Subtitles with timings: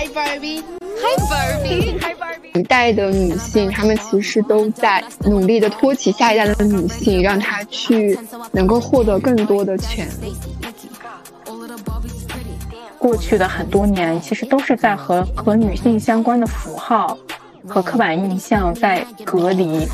[0.00, 0.62] Hi Barbie.
[1.02, 1.98] Hi Barbie.
[2.00, 2.58] Hi Barbie.
[2.58, 8.18] 一代的女性，她们其实都在努力的托起下一代的女性，让她去
[8.50, 10.34] 能够获得更多的权利。
[12.98, 17.18] 过去的很多年，其实都是在和和女性相关的符号
[17.68, 19.86] 和刻板印象在隔离、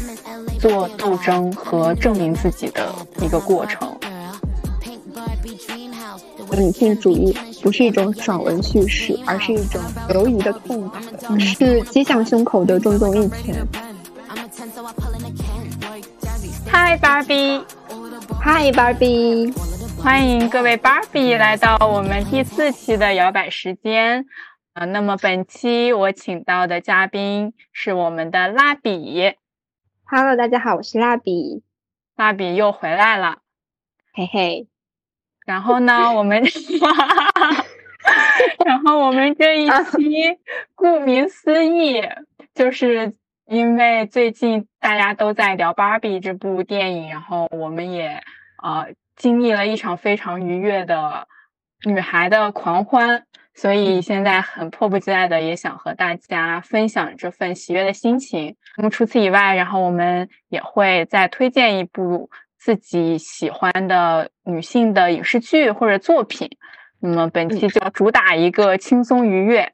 [0.61, 3.96] 做斗争和证明自己的一个过程。
[6.57, 9.81] 女性主义不是一种爽文叙事，而是一种
[10.15, 11.03] 犹疑的痛感，
[11.39, 13.67] 是击向胸口的重重一拳。
[16.67, 17.63] 嗨，芭比！
[18.41, 19.53] 嗨，芭比！
[19.99, 24.25] 欢迎各位 Barbie 来到我们第四期的摇摆时间。
[24.73, 29.35] 啊，那么本期我请到的嘉宾是我们的蜡笔。
[30.05, 31.63] Hello，大家好，我是蜡笔。
[32.17, 33.39] 蜡笔又回来了，
[34.15, 34.69] 嘿嘿。
[35.47, 36.43] 然后呢，我们，
[38.67, 40.39] 然后我们这一期，
[40.75, 42.03] 顾名思义，
[42.53, 43.15] 就是
[43.47, 48.21] 因为最近大家都在聊《芭比》这部电影，然后我们也
[48.61, 51.29] 呃经历了一场非常愉悦的
[51.85, 53.23] 女孩的狂欢，
[53.55, 58.57] 所以现在很迫不及待的也想和大家分享这份喜悦的心情。
[58.77, 62.31] 那么除此以外，然后我们也会再推荐一部。
[62.67, 66.51] 自己喜欢的女性的影视剧或者作品，
[66.99, 69.73] 那么本期就要主打一个轻松愉悦。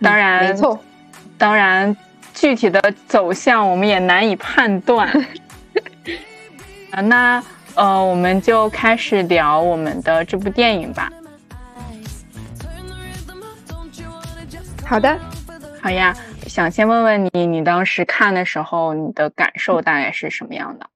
[0.00, 0.78] 当然，没错，
[1.36, 1.96] 当然
[2.32, 5.08] 具体的走向我们也难以判断。
[6.94, 7.42] 啊，那
[7.74, 11.10] 呃，我们就开始聊我们的这部电影吧。
[14.86, 15.18] 好的，
[15.82, 16.14] 好呀。
[16.46, 20.86] 想先问问你，你当时看的时候，你的感受大概是什么样的？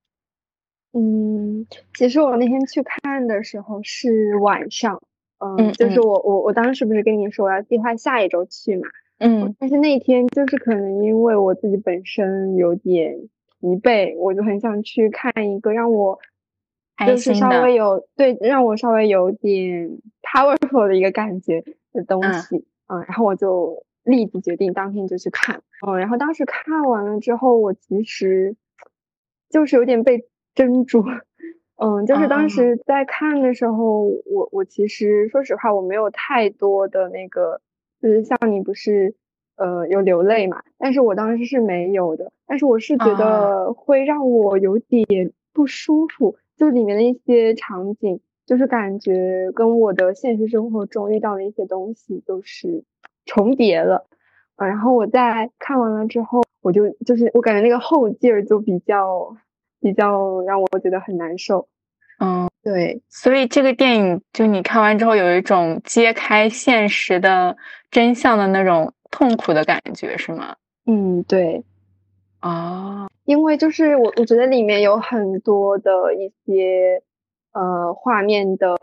[0.97, 5.03] 嗯，其实我那天去看的时候是晚上，
[5.39, 8.87] 嗯，就是我我我当时不是跟你说我要计划下一周去嘛，
[9.19, 13.29] 嗯，但是那天就是可能因为我自己本身有点
[13.61, 16.21] 疲惫，我就很想去看一个让我
[17.05, 28.55] 就是稍微有对让我稍微有点 powerful 的一个感觉的东西，嗯，然后我就立即决定当天就去看，嗯，然后当时看完了之后，我其实
[29.51, 30.29] 就是有点被。
[30.55, 31.05] 珍珠，
[31.77, 37.61] 嗯，就是当时在看的时候，我我其实说实话，我没有太多的那个，
[38.01, 39.15] 就是像你不是，
[39.57, 40.63] 呃，有流泪嘛？
[40.79, 52.85] 但是我当时是没有的，但是我是觉得会让我有点不舒服，就里面的一些场景，就是感觉跟我的现实生活中遇到的一些东西就是
[53.27, 54.07] 重叠了，
[54.57, 59.37] 嗯，然后我在看完了之后，我就就是我感觉那个后劲儿就比较。
[59.85, 61.69] 比较让我觉得很难受，
[62.19, 67.59] 嗯，对，所以这个电影就你看完之后有一种揭开现实的
[67.91, 70.57] 真相的那种痛苦的感觉，是吗？
[70.87, 71.63] 嗯，对，
[72.41, 77.03] 啊，因为就是我我觉得里面有很多的一些
[77.53, 78.79] 呃画面的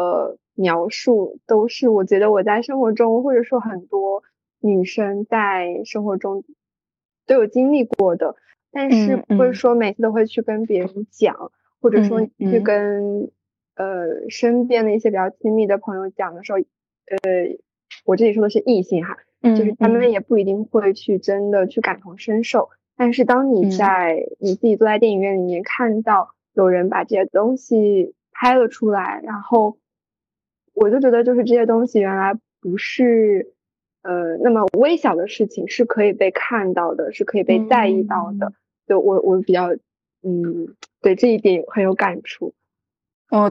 [0.54, 4.22] 描述，都是我觉得我在生活中或者说很多
[4.60, 6.44] 女生在生活中
[7.26, 8.36] 都有经历过的。
[8.72, 11.52] 但是不会说每次都会去跟别人讲，
[11.82, 13.30] 或者说去跟
[13.76, 17.58] 呃身边的一些比较亲密的朋友讲的时候，呃，
[18.06, 22.70] 我这里说的是异性哈，就是他们也不一定会去真的去感同身受。
[22.96, 29.78] 但是当你在你自己坐在电影院里面看到有人把这些东西拍了出来，然后
[30.74, 33.54] 我就觉得就是这些东西原来不是
[34.04, 38.54] 呃那么微小的事情是可以被看到的，是可以被在意到的。
[38.92, 39.70] 就我我比较，
[40.22, 42.54] 嗯，对这一点很有感触，
[43.30, 43.50] 我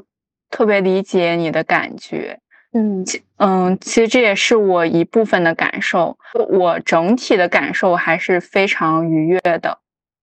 [0.51, 2.39] 特别理解你的感觉，
[2.73, 3.03] 嗯
[3.39, 6.19] 嗯，其实这也是我一部分的感受，
[6.51, 9.79] 我整体的感受还是非常愉悦的，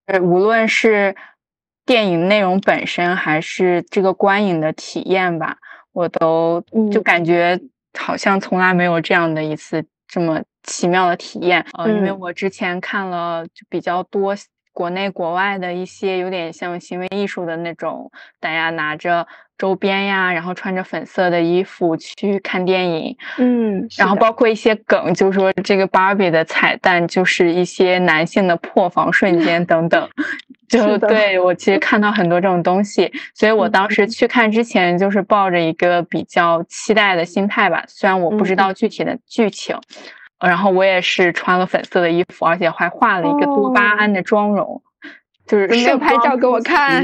[0.05, 1.15] 呃，无论是
[1.83, 5.57] 电影内容本身，还是这个观影的体验吧，
[5.93, 7.01] 我都就。
[7.01, 7.59] 感觉
[7.97, 14.35] 好像从来没有这样的一次这么奇妙的体验，呃，因为我之前看了就比较多。
[14.77, 19.27] 国内国外的一些有点像行为艺术的那种，大家拿着
[19.57, 30.07] 周边呀，然后穿着粉色的衣服去看电影，嗯，然后包括一些梗，就是说这个芭比的彩蛋就是一些男性的破防瞬 间等等，
[30.69, 31.79] 就对我其实。
[31.79, 39.75] 看到很多这种东西，所以我当时去看之前就是抱着一个比较期待的心态吧，虽然我不知道具体的剧情。
[40.39, 44.81] 然后我也是穿了粉色的衣服，而且还画了一个多巴胺的妆容，
[45.45, 47.03] 就是没有拍照给我看，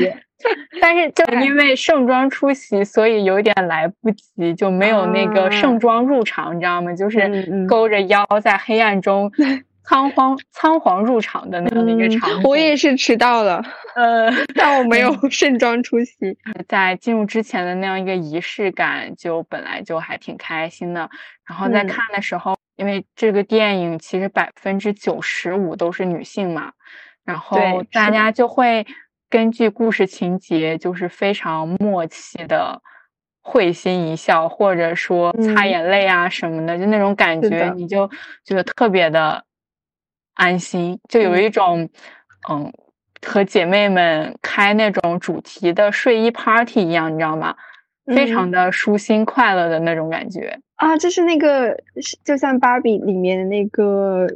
[0.81, 6.93] 但是就因为盛装出席，所以有点来不及，就没有那个盛装入场，你知道吗？
[6.93, 9.31] 就是勾着腰在黑暗中。
[9.85, 13.61] 仓皇仓皇入场的那样的一个场景，我也是迟到了，
[13.95, 16.37] 呃， 但我没有 盛装出席。
[16.69, 21.09] 在进入之前的那样一个仪式感，就本来就还挺开心的。
[21.45, 26.73] 然后在看的时候，因为这个电影其实百分之九十五都是女性嘛，
[27.23, 27.57] 然后
[27.91, 28.85] 大家就会
[29.29, 32.81] 根据故事情节，就是非常默契的
[33.41, 38.09] 会心一笑，或者说擦眼泪啊什么的，就那种感觉，你就
[38.43, 39.43] 觉得特别的。
[40.35, 41.87] 安心，就有一种，
[42.49, 42.73] 嗯，
[43.21, 47.55] 和姐妹们开那种主题的睡衣 party 一样，你知道吗？
[48.07, 50.97] 非常的舒心快乐的那种感觉啊！
[50.97, 51.77] 就是那个，
[52.23, 54.27] 就像芭比里面的那个，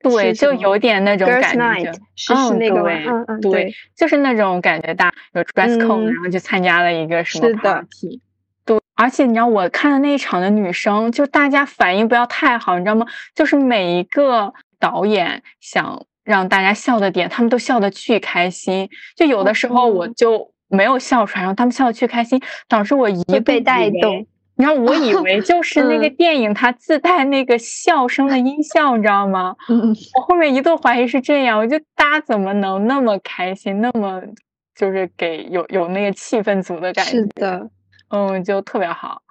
[0.00, 8.20] 对，就有点那种感觉，是是那个，嗯嗯，对，就是那种感觉，大有 dress code，然后就参加了一个什么 party，
[8.64, 13.06] 对，而且你知道我看的那一场的女生，就大家反应不要太好，你知道吗？
[13.34, 14.52] 就是每一个。
[14.80, 18.86] 导演想让大家笑的点，他们都笑得巨开心。
[19.16, 22.38] 就有的时候我就没有笑出来，然后他们笑得巨开心，
[22.68, 24.26] 导致我一被带动。
[24.56, 29.56] 你知道，我以为就 是那个电影它自带那个笑声的音效，你知道吗？
[30.16, 34.22] 我后面一度怀疑是这样，我就大家怎么能那么开心，那么
[34.74, 37.10] 就是给有有那个气氛组的感觉。
[37.10, 37.70] 是的，
[38.10, 39.22] 嗯，就特别好。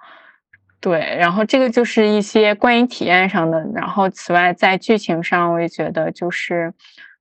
[0.80, 6.74] 对，然后这个就是一些观影体验上的，然后此外在剧情上，我也觉得就是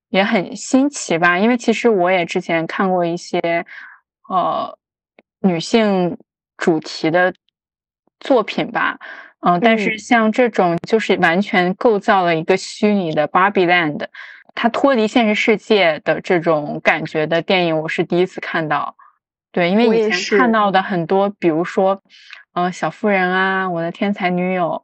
[0.09, 3.39] 也很新奇吧，因为其实我也之前看过一些
[4.27, 4.77] 呃
[5.39, 6.17] 女性
[6.57, 7.33] 主题的
[8.24, 8.98] 作品吧，
[9.42, 14.08] 嗯，但是像这种就是完全构造了一个虚拟的 Barbie Land，
[14.56, 18.96] 它脱离现实世界的这种感觉的电影，我是第一次看到。
[19.52, 22.02] 对，因为以前看到的很多，比如说。
[22.56, 24.84] 嗯，小妇人啊，我的天才女友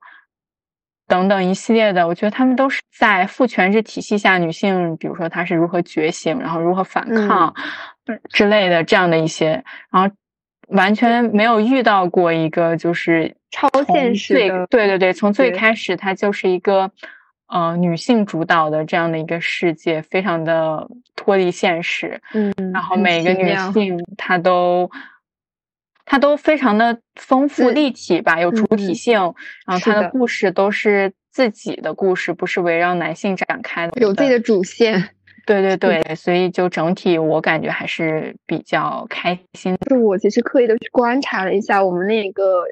[1.08, 7.54] 等等一系列的，我觉得他们都是在父权制体系下女性，比如说她是如何觉醒，然后如何反抗
[8.34, 10.10] 之类的这样的一些，然后
[10.70, 16.92] 完全没有遇到过一个就是超现实的，对对对，从最开始它就是一个
[17.48, 24.90] 呃女性主导的这样的一个世界，非常的脱离现实，嗯，然后每个女性她都。
[26.12, 29.20] 她都非常的丰富立体吧，有主体性，
[29.68, 35.10] 然后她的故事都是自己的故事，不是围绕男性展开的，有自己的主线。
[35.50, 39.76] 对对对，所以就整体我感觉还是比较开心。
[39.78, 42.66] 就是我其实刻意的去观察了一下，我们那个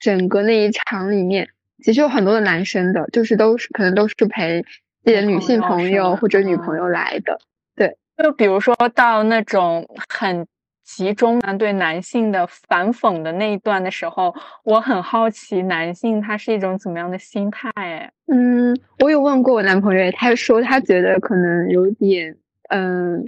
[0.00, 1.48] 整个那一场里面，
[1.84, 4.62] 其实有很多的男生的，就是都是可能都是陪
[5.04, 7.38] 自己的女性朋友或者女朋友来的。
[7.76, 10.46] 对，就比如说到那种很。
[10.84, 14.34] 集中对男性的反讽的那一段的时候，
[14.64, 18.12] 我很好奇男性他是一种怎么样的心态？
[18.26, 22.36] 嗯，我有问过我男朋友，他说他觉得可能有点，
[22.68, 23.24] 嗯，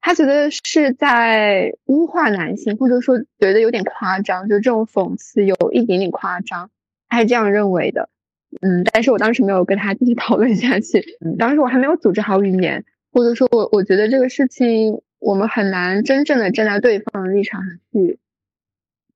[0.00, 6.70] 他觉得是在污化男性，或者说觉得有点夸张，就这种讽刺有一点点夸张，
[7.08, 8.08] 他是这样认为的。
[8.62, 11.04] 嗯，但是我当时没有跟他继续讨论下去，
[11.38, 15.00] 当时我还没有组织好语言，或者说我我觉得这个事情。
[15.20, 18.18] 我们很难真正的站在对方的立场上去，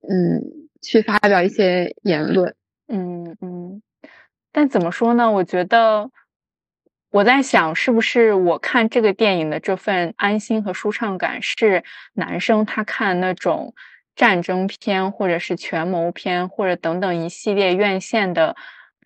[0.07, 0.41] 嗯，
[0.81, 2.55] 去发表一些言论，
[2.87, 3.81] 嗯嗯。
[4.51, 5.31] 但怎么说呢？
[5.31, 6.09] 我觉得
[7.09, 11.83] 我在想，是不是我看这个电影的这份安心和舒畅感，是
[12.13, 13.73] 男生他看那种
[14.15, 18.55] 战争片，或者是权谋片，或者等等一系列院线的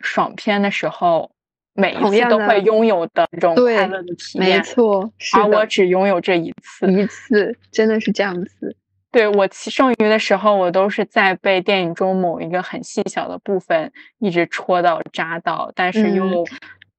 [0.01, 1.32] 爽片的时候。
[1.74, 8.76] 每一次都会拥有的这种快乐的体验，没错，而我只拥有这一次，一次真的是这样子。
[9.12, 16.46] 对我剩余的时候，我都是在被电影中某一个很细小的部分一直戳到扎到，但是又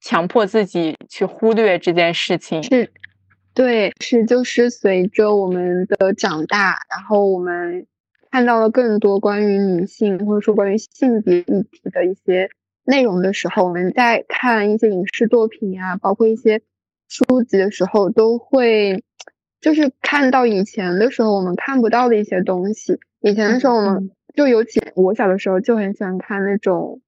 [0.01, 2.63] 强迫自己去忽略这件事情。
[2.63, 2.91] 是，
[3.55, 7.87] 对，是就是随着我们的长大，然后我们
[8.31, 12.51] 看到了更多关于女性或者说关于性别议题的一些。
[12.85, 16.63] 内容的时候，我们在看一些影视作品啊，包括一些
[17.09, 19.05] 书籍的时候，都会
[19.61, 22.99] 就是看到以前的时候我们看不到的一些东西。
[23.21, 27.01] 以前的时候，我们就尤其，我小的时候就很喜欢看那种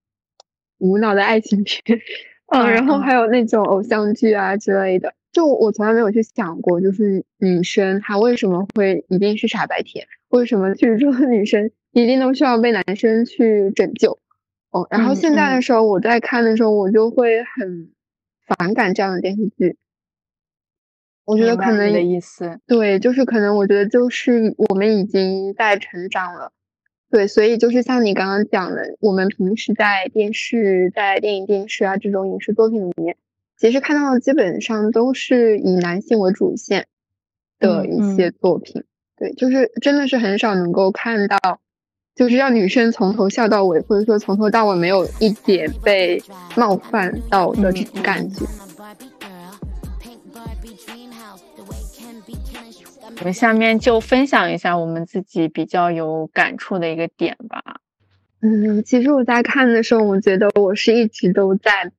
[0.79, 2.01] 无脑的爱情片，
[2.47, 5.15] 嗯，然后还有那种偶像剧啊之类的。
[5.33, 10.07] 就我从来没有去想过，就是女生她为什么会一定是傻白甜？
[10.29, 14.19] 为什么剧中的女生一定都需要被男生去拯救？
[14.73, 17.91] 哦，然后现在的时候，我在看的时候，我就会很
[18.47, 19.77] 反感这样的电视剧。
[21.25, 26.53] 我觉得可能的意思，对，就是可能我觉得就是我们已经在成长了，
[27.11, 33.17] 对，所以就是像你刚刚讲的，我们平时在电视、在电影、电视啊这种影视作品里面，
[33.57, 36.89] 其实看到的基本上都是以男性为主线
[37.61, 38.83] 的一些作品，
[39.17, 41.61] 对，就是真的是很少能够看到，
[42.15, 46.23] 就是让女生从头笑到尾，或者说从头到尾没有一点被
[46.57, 48.45] 冒犯到的这种感觉。
[53.19, 57.63] 我们下面就分享一下我们自己比较有感触的一个点吧。
[58.41, 61.93] 嗯，其实我在看的时候，我觉得我是一直都在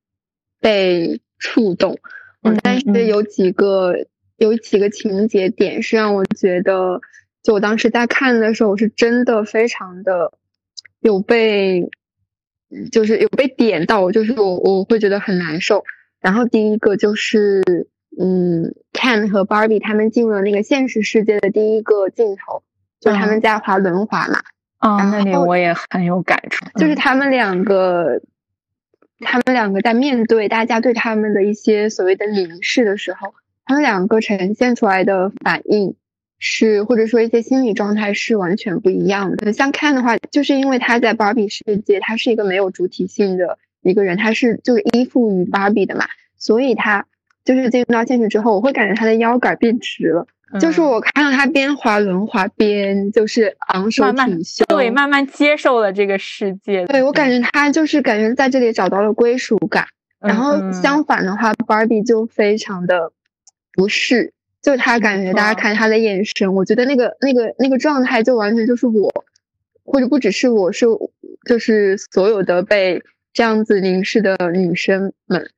[0.60, 1.98] 被触动。
[2.42, 3.96] 嗯，但是有几个
[4.38, 7.00] 有几个情节点是让我觉得，
[7.44, 10.32] 就我当时在看的时候，我是真的非常的
[11.02, 11.92] 有被，
[12.92, 15.84] 就是有被点到，就是我我会觉得很难受。
[16.20, 17.88] 然后第一个就是。
[18.16, 22.62] 嗯，Ken 和 Barbie 他们进入了那个现实世界的第一个镜头，
[23.00, 24.40] 就他们在滑轮滑嘛。
[24.78, 26.64] 啊，那里我也很有感触。
[26.78, 28.22] 就是他们两个，
[29.22, 33.34] 他们两个在面对大家对他们的一些所谓的凝视的时候，
[33.66, 35.96] 他们两个呈现出来的反应
[36.46, 39.54] 是，或者说一些心理状态是完全不一样的。
[39.54, 46.06] 像 Ken 的话，就是因为他在 Barbie 世界，他是一个没有主体性的一个人，他是就是依附于 Barbie 的嘛，
[46.38, 47.06] 所以他。
[47.46, 50.26] 就是进入到现实之后，我会感觉他的腰杆变直了。
[50.62, 56.86] 就是我看到他边滑轮滑边就是昂首挺胸，对，慢慢接受了这个世界。
[56.86, 59.88] 对我感觉他就是感觉在这里找到了归属感。
[60.22, 63.12] 然后相反的话，Barbie 就非常的
[63.74, 64.32] 不适，
[64.64, 69.26] 就他感觉大家看他的眼神，我觉得那个那个那个状态就完全就是我，
[69.84, 70.88] 或者不只是我是
[71.46, 73.04] 就是所有的被
[73.34, 75.52] 这样子凝视的女生们。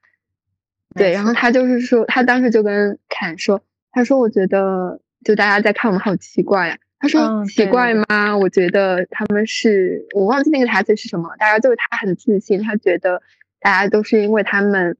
[0.96, 6.78] 对，然后他就是说，他当时就跟侃说，他说我觉得就大家在看我们好奇怪呀。
[6.98, 8.36] 他说奇怪吗？
[8.36, 13.22] 我觉得他们是我忘记那个台词是什么，大家就是他很自信，他觉得
[13.60, 14.98] 大家都是因为他们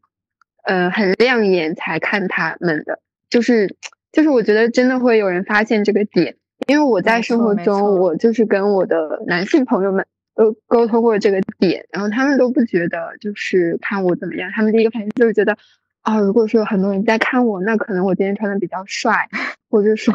[0.64, 3.76] 呃很亮眼才看他们的，就是
[4.16, 6.36] 就是我觉得真的会有人发现这个点，
[6.68, 10.08] 因为我在生活中我就是跟我的男性朋友们。
[10.38, 15.58] 都沟通过这个点，然后他们都不觉得就是看我怎么样，他们第一个反应就是觉得。
[16.02, 19.30] 啊，如果说有很多人在看我，那可能我今天穿的比较帅，
[19.70, 20.14] 或者说，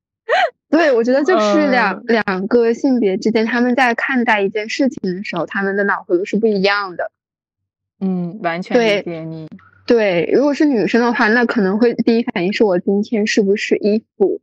[0.70, 7.12] 对我觉得就是两两个性别之间，他们在看待一件事情的时候，他们的脑回路是不一样的。
[8.00, 9.50] 嗯，完全理解你。
[9.92, 14.40] 对，如果是女生的话，那可能会第一反应是我今天是不是衣服，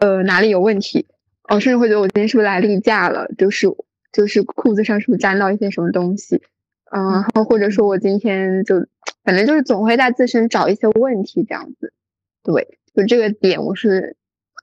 [0.00, 1.06] 呃，哪里有问题？
[1.48, 3.28] 哦，甚至会觉得我今天是不是来例假了？
[3.38, 3.68] 就是
[4.12, 6.42] 就是裤子上是不是沾到一些什么东西？
[6.90, 8.84] 嗯，然后或者说我今天就。
[9.24, 11.92] 反正就是总会在自身找一些问题，这样子，
[12.42, 14.16] 对，就这个点我是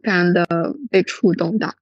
[0.03, 0.45] 非常的
[0.91, 1.75] 被触动的。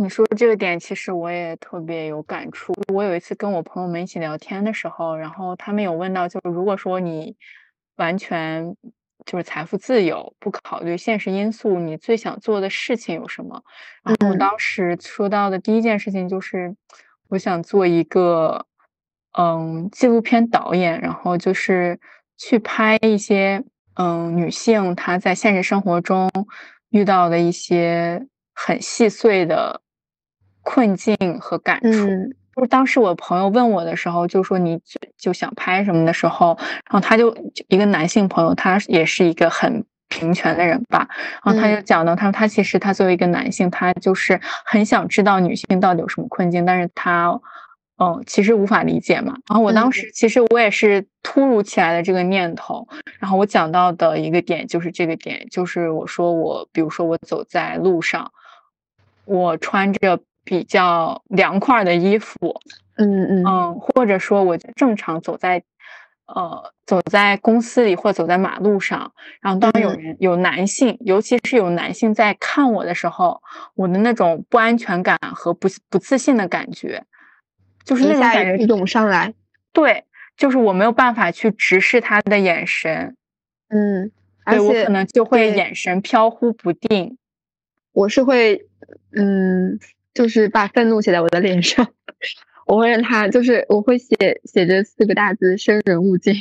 [0.00, 2.72] 你说这个点，其实我也特别有感触。
[2.94, 7.34] 我有一次跟我朋友们一起聊天的时候，然后他们有问到，就是如果说你
[7.96, 8.76] 完全
[9.26, 13.60] 就是财富自由，不考虑现实因素，你最想做的事情有什么？
[14.04, 16.76] 然后我当时说到的第一件事情就是，
[17.28, 18.64] 我想做一个。
[19.38, 22.00] 嗯，纪录片导演，然后就是
[22.38, 23.62] 去拍一些
[23.94, 26.28] 嗯女性她在现实生活中
[26.90, 29.80] 遇到的一些很细碎的
[30.68, 31.88] 困境和感触。
[32.54, 37.34] 就是当时我朋友问我的时候，就说你就就想拍什么的时候，然后他就
[37.68, 41.08] 一个男性朋友，他也是一个很平权的人吧，
[41.42, 47.40] 然后他就讲到，他说他其实他作为一个男性，他就是很想知道女性到底有什么困境，但是他。
[48.00, 49.34] 嗯，其实无法理解嘛。
[49.48, 52.86] 然后我当时其实我也是突如其来的这个念头。
[53.18, 58.30] 然后我讲到的一个点就是这个点，就是我说我，比如说我走在路上，
[59.24, 62.58] 我穿着比较凉快的衣服，
[62.96, 63.44] 嗯嗯。
[63.44, 65.62] 嗯，或者说我正常走在
[66.24, 69.12] 呃走在公司里或走在马路上，
[69.42, 73.42] 然后当有人有男性，尤其是有男性在看我的时候，
[73.74, 77.04] 我的那种不安全感和不不自信的感觉。
[77.84, 79.34] 就是那种感觉涌上来，
[79.72, 80.04] 对，
[80.36, 83.14] 就是我没有办法去直视他的眼神，
[83.68, 84.10] 嗯，
[84.46, 87.16] 对我可能就会眼神飘忽不定，
[87.92, 88.66] 我是会，
[89.12, 89.78] 嗯，
[90.18, 91.86] 就是把愤怒写在我的脸上，
[92.66, 96.34] 我会让他，就是我会写写着四个大字“生人勿近”，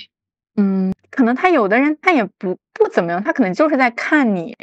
[0.58, 4.58] 嗯，可能他有的人他也不不怎么样，他可能就是在看你，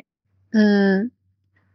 [0.50, 1.12] 嗯，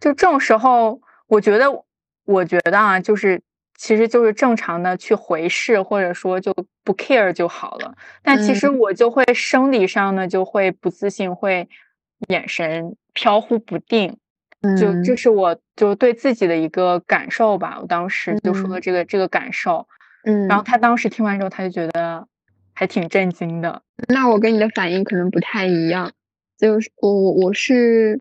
[0.02, 1.86] 就这种时候，我觉得，
[2.26, 3.42] 我觉得啊，就是。
[3.82, 6.54] 其实就是正常的去回视，或者说就
[6.84, 7.96] 不 care 就好了。
[8.22, 11.70] 但其实我就会生理上呢就会不自信，会
[12.28, 14.18] 眼神飘忽不定。
[14.78, 17.80] 就这是我就对自己的一个感受吧。
[17.82, 19.88] 我当时就说了这个这个感受，
[20.26, 22.28] 嗯，然后他当时听完之后，他就觉得
[22.74, 23.82] 还挺震惊的。
[24.10, 26.12] 那我跟你的反应可能不太一样，
[26.58, 28.20] 就是我我我是，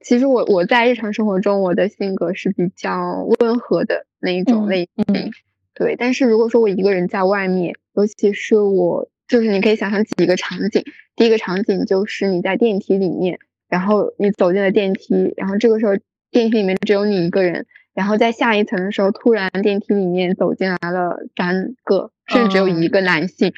[0.00, 5.32] 其实我我在日常生活中我的性格是比较温和的那一种类型，
[5.72, 5.96] 对。
[5.96, 10.84] 但是如果说我一个人在外面，尤其是我，就是你可以想象几个场景，
[11.16, 13.38] 第一个场景就是你在电梯里面。
[13.74, 15.94] 然后你走进了电梯，然后这个时候
[16.30, 23.52] 电梯里面只有你一个人，然后在下一层的时候，突然电梯里面走进来了三个，甚至只有一个男性，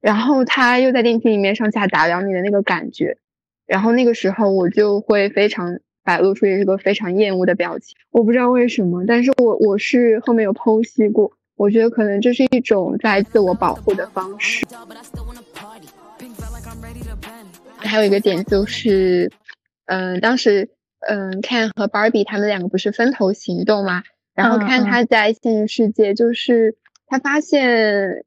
[0.00, 3.18] 然后他又在电梯里面上下打量你的那个感觉，
[3.64, 14.66] 然后那个时候我就会非常摆露出一个非常厌恶的表情，我不知道为什么，但是我我是后面有剖析过，我觉得可能这是一种在自我保护的方式。
[17.76, 19.30] 还有一个点就是。
[19.86, 20.70] 嗯，当时
[21.00, 24.02] 嗯，Ken 和 Barbie 他们两个不是分头行动吗？
[24.34, 28.24] 然后看他在现实世界，就是他发现，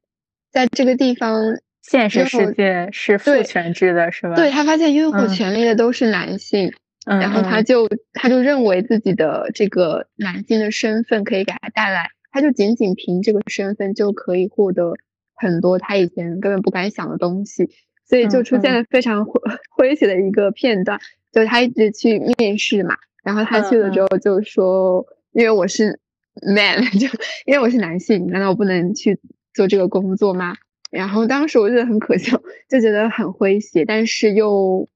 [0.52, 4.36] 在这个地方，现实世界是父权制的，是吧？
[4.36, 6.72] 对他发现拥有权利的都是男性，
[7.04, 14.94] 然后他就他就认为自己的这个男性的身份可以给他带来，他就仅仅凭这个身份就可以获得
[15.34, 17.70] 很多他以前根本不敢想的东西，
[18.08, 19.40] 所以就出现了非常诙
[19.76, 21.00] 诙谐的一个片段。
[21.36, 26.00] 就他一直去面试嘛，然后他去了之后就说，因为我是
[26.40, 27.06] man， 就
[27.44, 29.20] 因为我是男性，难道我不能去
[29.52, 30.54] 做这个工作吗？
[30.90, 32.40] 然后当时我觉得很可笑，
[32.70, 34.88] 就觉得很诙谐，但是又，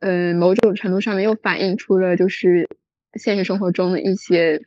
[0.00, 2.66] 嗯，某种程度上面又反映出了就是
[3.20, 4.62] 现实生活中的一些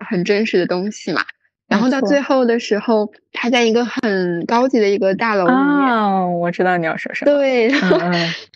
[0.00, 1.22] 很真实的东西嘛。
[1.68, 7.32] 然后到最后的时候，他在一个很高级的一个大楼里面，我知道你要说什么。
[7.32, 8.00] 对，然后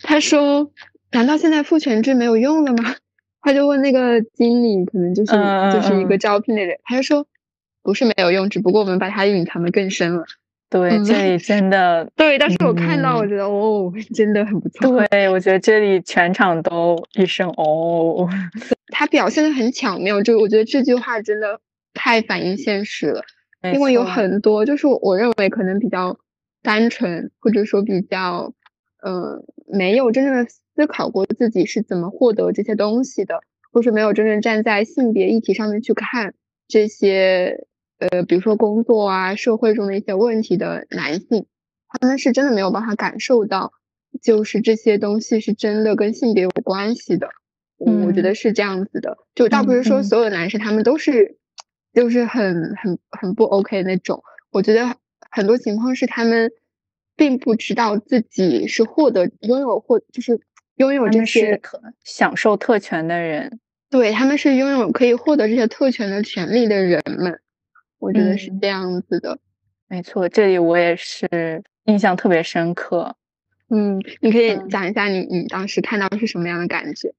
[0.03, 0.69] 他说。
[1.11, 2.95] 难道现在父权制没有用了吗？
[3.41, 5.31] 他就问那个经理，可能就是
[5.73, 7.25] 就是一个招聘的人，他就说
[7.81, 10.23] 不是没有用，只不过我们把它隐藏的更深了。
[10.69, 15.05] 对，这里真的对，但是我看到，我觉得哦， 真的很不错。
[15.07, 18.29] 对，我觉得这里全场都一声哦。
[18.93, 21.59] 他表现的很巧妙，就我觉得这句话真的
[21.93, 23.23] 太反映现实了，
[23.73, 26.17] 因为有很多就是我认为可能比较
[26.61, 28.53] 单纯，或者说比较
[29.03, 30.49] 嗯没有真正的。
[30.81, 33.41] 思考过自己是怎么获得这些东西的，
[33.71, 36.33] 或是没有真正站在性别议题上面去看
[36.67, 37.67] 这些，
[37.99, 41.45] 呃，比如说工作啊、社会中的一些问题的男性，
[41.87, 43.73] 他们是真的没有办法感受到，
[44.23, 47.29] 就是这些东西是真的跟性别有关系的。
[47.77, 51.37] 我觉得是这样子的，就倒不是说所有的男生他们都是，
[51.93, 54.23] 就是很很很不 OK 那种。
[54.49, 54.95] 我觉得
[55.29, 56.51] 很多情况是他们
[57.15, 60.41] 并不知道自己是获得拥有或就是。
[60.81, 63.59] 拥有这些可享受特权的人，
[63.91, 67.39] 对他们是拥有可以获得这些特权的权利的人们，
[67.99, 69.37] 我觉得是这样子的。
[69.87, 73.15] 没错，这里我也是印象特别深刻。
[73.69, 77.13] 嗯，你可以讲一下你你当时看到是什么样的感觉？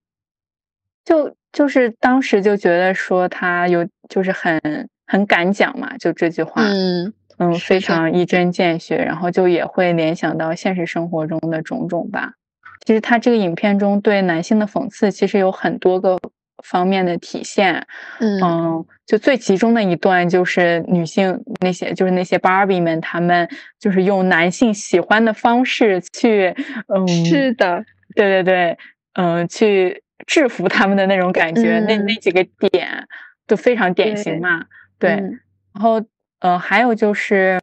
[1.05, 4.61] 就就是当时就觉得说他有就是很
[5.07, 12.35] 很敢讲嘛，就这句话，嗯嗯，非常一针见血，然后就也会联想到现实生活中的种种吧。
[12.85, 16.19] 其实他这个影片中对男性的讽刺，其实有很多个
[16.65, 17.87] 方面的体现。
[18.19, 26.55] 嗯，就最集中的一段就是女性那些，就是那些芭比们，他们就是用男性喜欢的方式去，
[26.89, 27.85] 嗯，是的，
[28.17, 28.79] 对对对，
[29.15, 33.07] 嗯，去制服他们的那种感觉，那那几个点
[33.47, 34.65] 都非常典型嘛。
[34.99, 36.03] 对，然后
[36.41, 37.61] 呃，还有就是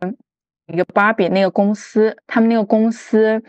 [0.67, 3.43] 一个芭比那个公司，他们那个公司。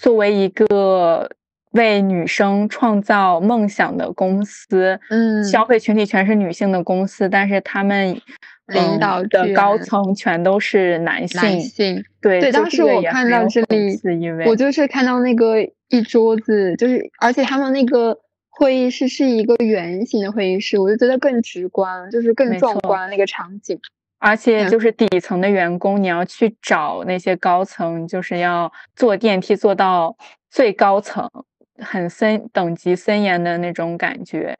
[0.00, 1.28] 作为一个
[1.72, 8.20] 为女生创造梦想的公司，嗯，消费群体全是女性的公司，但是他们
[8.66, 11.40] 领导的高层全都是男性。
[11.40, 12.52] 男性，对对。
[12.52, 14.00] 当时我看到这里，
[14.46, 15.56] 我就是看到那个
[15.88, 23.78] 一桌子，就是而且他们那个会议室是一个圆形的会议室，我就觉得更直观，就是更壮观那个场景。
[24.20, 30.16] 而且就是底层的员工，你要去找那些高层，就是要坐电梯坐到
[30.50, 31.30] 最高层，
[31.78, 34.56] 很森等级森严的那种感觉，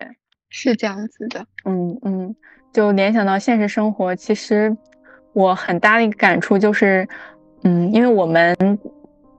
[0.48, 1.44] 是这样子的。
[1.64, 2.36] 嗯嗯，
[2.72, 4.76] 就联想到现实生活，其实
[5.32, 7.08] 我很大的一个感触就是，
[7.64, 8.56] 嗯，因为我们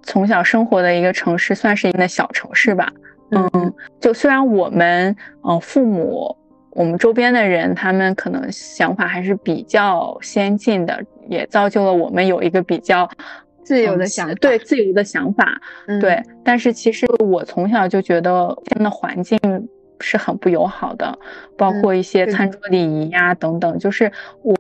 [0.03, 2.91] 从小生活的一个城市算是一个小城市吧，
[3.31, 6.35] 嗯，就虽然我们嗯父母。
[6.71, 13.09] 我们周边的人，他们可能想法还是比较先进的，也造就了我们有一个比较
[13.63, 16.21] 自由的想法，对自由的想法，嗯对。
[16.43, 19.39] 但是其实我从小就觉得这样的环境
[19.99, 21.17] 是很不友好的，
[21.57, 23.77] 包括一些餐桌礼仪呀、等等。
[23.77, 24.11] 就是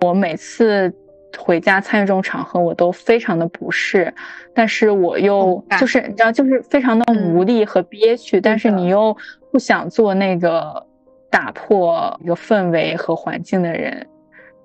[0.01, 0.93] 我每次
[1.37, 4.13] 回家参与这种场合，我都非常的不适，
[4.53, 9.15] 但是我又就是你知道，就是非常的嗯无力和憋屈，但是你又
[9.51, 10.85] 不想做那个
[11.29, 14.07] 打破一个氛围和环境的人。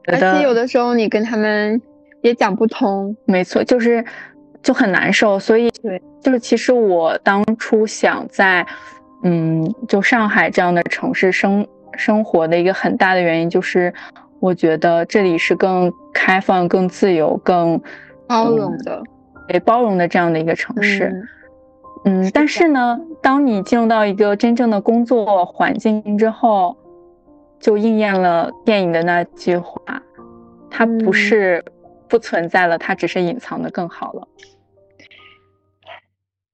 [0.07, 1.81] 而且有的时候你跟他们
[2.23, 4.05] 也讲不通，没错，就是
[4.63, 8.67] 就很难受，所以对，就是其实我当初想在，
[9.23, 13.93] 嗯，就上海这样的城市生生活的一个很大的原因，就是
[14.41, 17.81] 我觉得这里是更开放、更自由、更
[18.27, 19.03] 包容的，
[19.49, 21.07] 对包容的这样的一个城市。
[21.07, 21.29] 嗯
[22.05, 26.77] 嗯，但是呢，当你进入到一个真正的工作环境之后，
[27.59, 30.03] 就应验了电影的那句话，
[30.71, 31.65] 它不嗯是
[32.09, 34.29] 不存在了，它只是隐藏的更好了。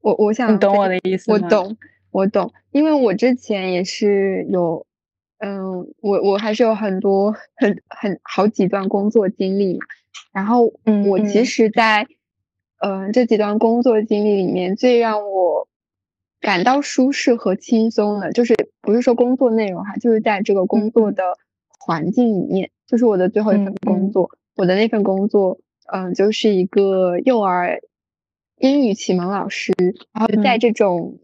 [0.00, 1.38] 我我想你懂我的意思吗？
[1.42, 1.76] 我懂，
[2.12, 4.86] 我懂，因为我之前也是有，
[5.38, 9.80] 嗯，我我还是有很多很很好几段工作经历嘛，
[10.32, 12.06] 然后嗯我其嗯实在，
[12.80, 15.68] 嗯、这几段工作经历里面，最让我
[16.40, 21.14] 感到舒适和轻松的，就是不是说工作内容哈，就是在这个工作嗯。
[21.14, 21.22] 的
[21.78, 24.10] 环境里面，就是我的最后一份工。
[24.10, 25.58] 作，我的那份工作，
[25.92, 27.80] 嗯，就是一个幼儿
[28.56, 29.72] 英语启蒙老师，
[30.12, 30.60] 然后在嗯。
[30.60, 31.18] 这种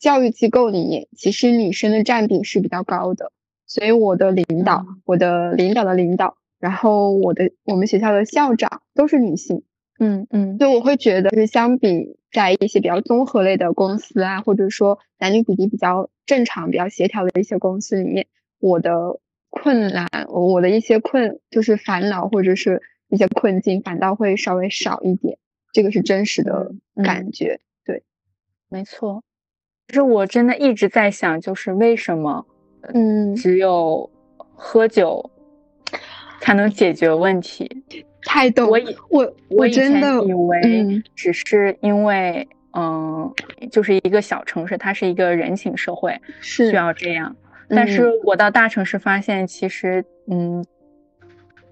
[0.00, 3.30] 教育机构里面，其实女生的占比是比较高的，
[3.66, 5.02] 所以我的领导，嗯。
[5.04, 9.62] 我的领导的领导，然后我的我们学校的校长都是女性，
[9.98, 18.26] 嗯嗯所以我会觉得，就是相比在一些比较综合类的公司啊，或者说男女比例比较正常、比较协调的一些公司里面，
[18.58, 25.38] 我的困难，我的一些困就是烦恼或者是一些困境，反倒会稍微少一点。
[25.72, 27.60] 这个是真实的嗯感觉。
[27.84, 28.02] 对
[28.68, 29.22] 没错。
[29.88, 32.44] 其实我真的一直在想，就是为什么
[32.92, 35.30] 嗯，只有喝酒
[36.40, 37.82] 才能解决问题？
[38.26, 43.32] 太懂我以我我我以前真的以为嗯只是因为，嗯，
[43.70, 47.34] 就是一个小城市，它是一个人情社会，是需要这样。
[47.68, 50.64] 但是嗯我到大城市发现，其实，嗯，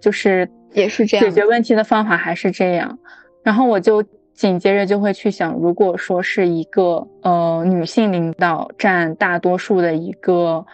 [0.00, 2.96] 就是也是这样解决问题的方法还是这样。
[3.42, 10.64] 然后我就紧接着就会去想，如果说是一个呃女性领导占大多数的一个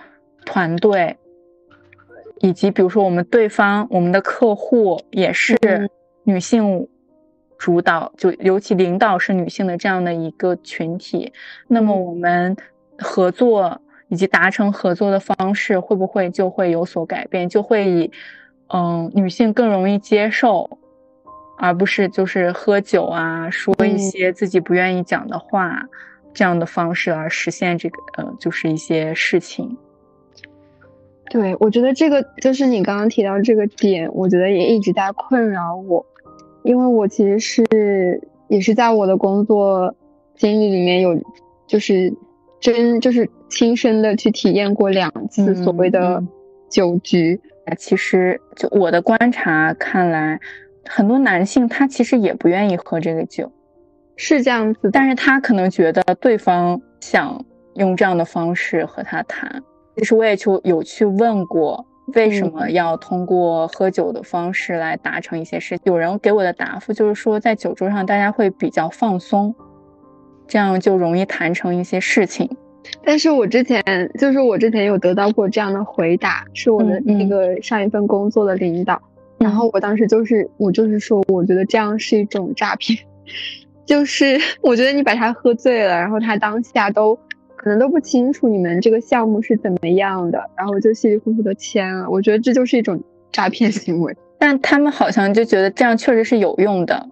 [0.45, 1.17] 团队，
[2.41, 5.89] 以及比如说我们对方我们的客户也是嗯
[6.25, 6.89] 女性
[7.59, 11.33] 主导，就尤其领导是女性的这样的一个群体，
[11.69, 12.57] 那么嗯我们
[12.99, 17.49] 合作以及达成合作的方式会不会就会有所改变？
[17.49, 18.11] 就会以
[18.69, 20.79] 嗯女性更容易接受，
[21.59, 25.83] 而不是就是喝酒啊，说一嗯些自己不愿意讲的话。
[26.33, 29.77] 这样的方式而实现这个呃，就是一些事情。
[31.31, 36.05] 对，我觉得这个就是你刚刚提到这个点，我觉得也一直在困扰我，
[36.65, 39.95] 因为我其实是也是在我的工作
[40.35, 41.17] 经历里面有，
[41.69, 42.13] 就是
[42.59, 46.29] 真就是亲身的去体验过两次所谓的嗯嗯
[46.69, 47.41] 酒局。
[47.79, 50.41] 其实就我的观察看来，
[50.89, 53.53] 很多男性他其实也不愿意喝这个酒，
[54.17, 59.63] 是这样子，但是他可能觉得对方想用这样的方式和他谈。
[59.97, 62.73] 其实我也就有去问过，为什么嗯。
[62.73, 65.79] 要通过喝酒的方式来达成一些事？
[65.85, 69.55] 有人给我的答复就是说，在酒桌上大家会比较放松，
[70.47, 72.49] 这样就容易谈成一些事情。
[73.05, 73.83] 但是我之前
[74.19, 79.01] 就是我之前有得到过这样的回答，是我的那个上一份工作的领导，
[79.39, 82.99] 然后我当时就是我就是说，我觉得这样是一种诈骗，
[83.85, 87.17] 就是我觉得你把他喝醉了，然后他当下都
[87.61, 92.99] 可能都不清楚你们这个项目是怎么样的，然后就稀里糊涂的签了，我觉得这就是一种
[93.31, 94.17] 诈骗行为。
[94.39, 97.07] 但他们好像就觉得这样确实是有用的。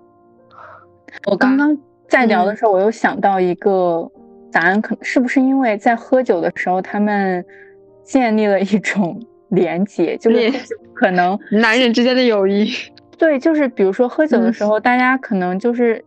[1.26, 1.76] 我刚刚
[2.08, 4.10] 在聊的时候，我又想到一个
[4.50, 7.44] 答案，可是不是因为在喝酒的时候，他们
[8.02, 10.50] 建立了一种 连结，就是
[10.94, 12.72] 可能男人之间的友谊，
[13.18, 16.02] 对，就是比如说喝酒的时嗯候，大家可能就是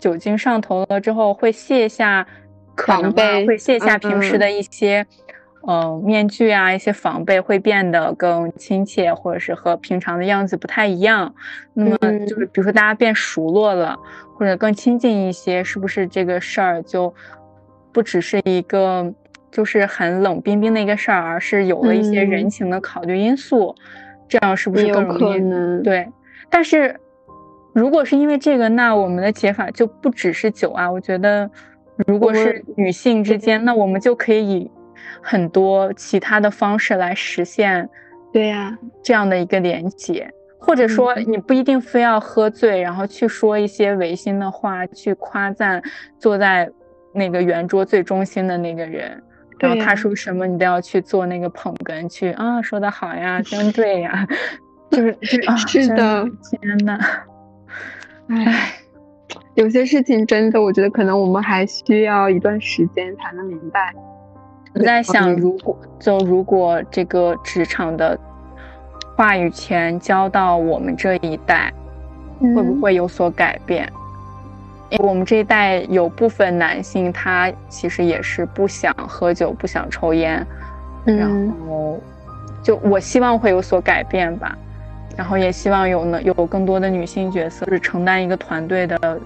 [0.00, 2.26] 酒精上头了之后，会卸下
[2.74, 5.06] 可能啊防备会卸下平时的一些。
[5.64, 11.32] 呃，面具啊，一些防备会变得更亲切，或者是和平常的样子不太一样。
[11.74, 13.96] 那么嗯就是，比如说大家变熟络了，
[14.34, 17.14] 或者更亲近一些，是不是这个事儿就
[17.92, 19.14] 不只是一个
[19.52, 23.72] 就是很冷冰冰的一个事儿，而是有了一些嗯人情的考虑因素？
[24.28, 25.38] 这样是不是更容易？
[25.38, 25.80] 可能。
[25.84, 26.08] 对，
[26.50, 26.98] 但是
[27.72, 30.90] 如果是因为这个，那我们的解法就不只是酒啊。
[30.90, 31.48] 我觉得，
[32.06, 34.70] 如果是女性之间，那我们就可以以
[35.22, 37.88] 很多其他的方式来实现。
[38.32, 45.82] 对呀，这样的一个连接，或者说你不一定非要喝醉，然后去说一些违心的话，去夸赞
[46.18, 46.70] 坐在
[47.12, 49.22] 那个圆桌最中心的那个人，
[49.58, 54.26] 然后他说什么，你都要去做那个捧哏去啊，说的好呀，真对呀，
[54.90, 55.16] 就是
[55.68, 56.98] 是的，天呐。
[58.28, 58.72] 唉，
[59.54, 63.92] 有些事情真的，我觉得可能我们还需要一段时间才能明白。
[64.74, 68.18] 我在想，如果就如果这个职场的
[69.14, 71.70] 话语权交到我们这一代，
[72.40, 73.86] 会不会有所改变？
[74.88, 80.46] 因为我们这一代有部分男性，他其实也是不想喝酒、不想抽烟，
[81.04, 81.28] 然
[81.66, 82.00] 后
[82.62, 84.56] 就我希望会有所改变吧。
[85.14, 89.20] 然后也希望有能有更多的女性角色，是承担一个团队的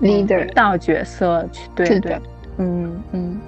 [0.00, 1.68] leader 到角色去。
[1.74, 2.20] 对对，
[2.58, 3.40] 嗯嗯。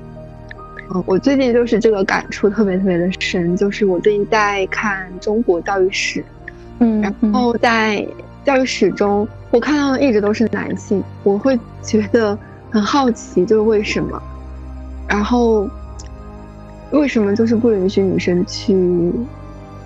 [0.95, 6.25] 嗯，我最近就是这个感触特别特别的深，就是我最近在看中国教育史，
[6.79, 8.07] 嗯，然后在
[8.45, 12.39] 教育史中，我看到的一直都是男性，我会觉得
[12.71, 14.23] 很好奇，就是为什么，
[15.09, 15.69] 然后
[16.93, 19.13] 为什么就是不允许女生去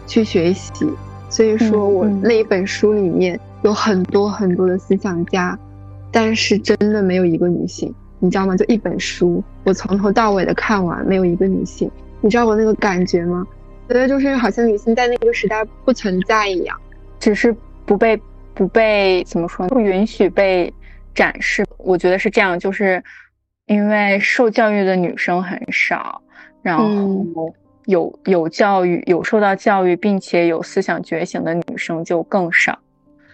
[0.06, 0.86] 去学习？
[1.30, 5.58] 所以说我那一本书里面有很多很多的思想家，
[6.10, 7.94] 但是真的没有一个女性。
[8.22, 8.54] 你知道吗？
[8.54, 11.90] 就一本书，我从头到尾的看完，没有一个女性。
[12.20, 13.46] 你知道我那个感觉吗？
[13.88, 16.78] 觉得就是好像女性在那个时代不存在一样，
[17.18, 18.20] 只是不被
[18.52, 20.70] 不被怎么说，不允许被
[21.14, 21.64] 展示。
[21.78, 23.02] 我觉得是这样，就是
[23.66, 26.20] 因为受教育的女生很少，
[26.60, 27.24] 然后
[27.86, 32.78] 有有教育、有受到教育并且有思想觉醒的女生就更少。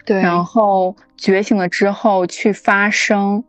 [0.07, 3.43] 对，然后觉醒了之后去发声。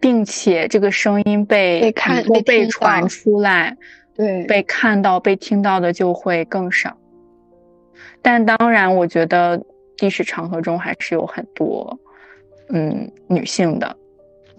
[0.00, 3.76] 并且这个声音被被看被传出来，
[4.14, 6.96] 对，被看到被听到的就会更少。
[8.22, 9.60] 但当然，我觉得
[9.98, 11.98] 历史长河中还是有很多
[12.68, 13.96] 嗯女性的，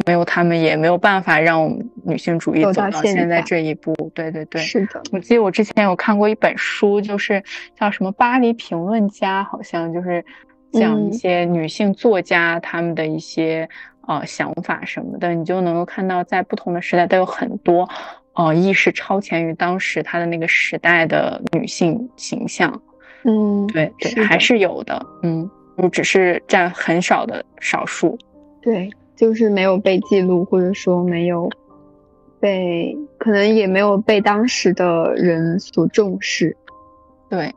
[0.05, 3.95] 没有她们也没有办法让女性主义走到现在这一步。
[4.13, 5.01] 对对对，是的。
[5.13, 7.41] 我记得我之前有看过一本书，就是
[7.79, 10.25] 叫什么《巴黎评论家》，好像就是
[10.71, 13.67] 讲一些女性作家她们的一些。
[14.07, 17.87] 呃，想法什么的，你就能够看到，在不同的时代都有很多，
[18.33, 22.81] 呃，意识超前于当时她的那个时代的女性形象。
[23.23, 25.05] 嗯，对对，还是有的。
[25.21, 28.17] 嗯，就只是占很少的少数。
[28.63, 31.47] 对，就是没有被记录，或者说没有
[32.39, 36.57] 被，可能也没有被当时的人所重视。
[37.29, 37.53] 对，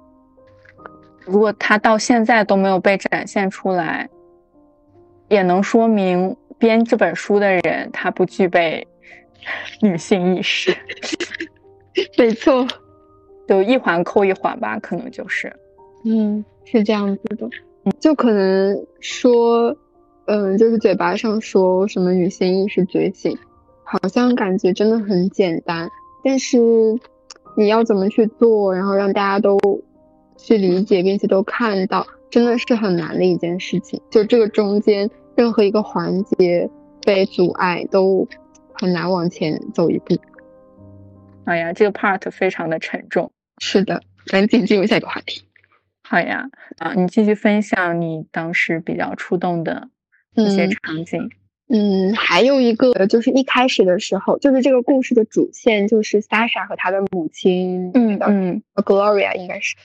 [1.27, 4.09] 如果他到现在都没有被展现出来，
[5.29, 6.37] 也能说明。
[6.59, 8.87] 编这本书的人，他不具备
[9.81, 10.73] 女性意识。
[12.17, 12.65] 没错，
[13.49, 15.53] 就一环扣一环吧，可能就是，
[16.05, 17.51] 嗯，是这样子的。
[17.99, 19.77] 就可能说，
[20.27, 23.37] 嗯，就是嘴巴上说什么女性意识觉醒，
[23.83, 25.89] 好像感觉真的很简单，
[26.23, 26.59] 但是
[27.57, 29.59] 你要怎么去做，然后让大家都
[30.43, 34.01] 去理解，并且都看到，真的是很难的一件事情。
[34.11, 35.11] 就这个中间。
[35.35, 36.69] 任何一个环节
[37.07, 38.29] 被阻碍，都
[38.75, 40.15] 很难往前走一步。
[41.47, 43.33] 哎呀，这个 part 非常的沉重。
[43.57, 45.41] 是的，赶紧进入下一个话题。
[46.07, 49.89] 好呀，啊，你继续分享你当时比较触动的
[50.35, 51.31] 一些场景。
[51.71, 59.77] 嗯，还有一个就是一开始的时候，就是这个故事的主线就是 Sasha 和他的母亲，嗯嗯，Gloria 应该是。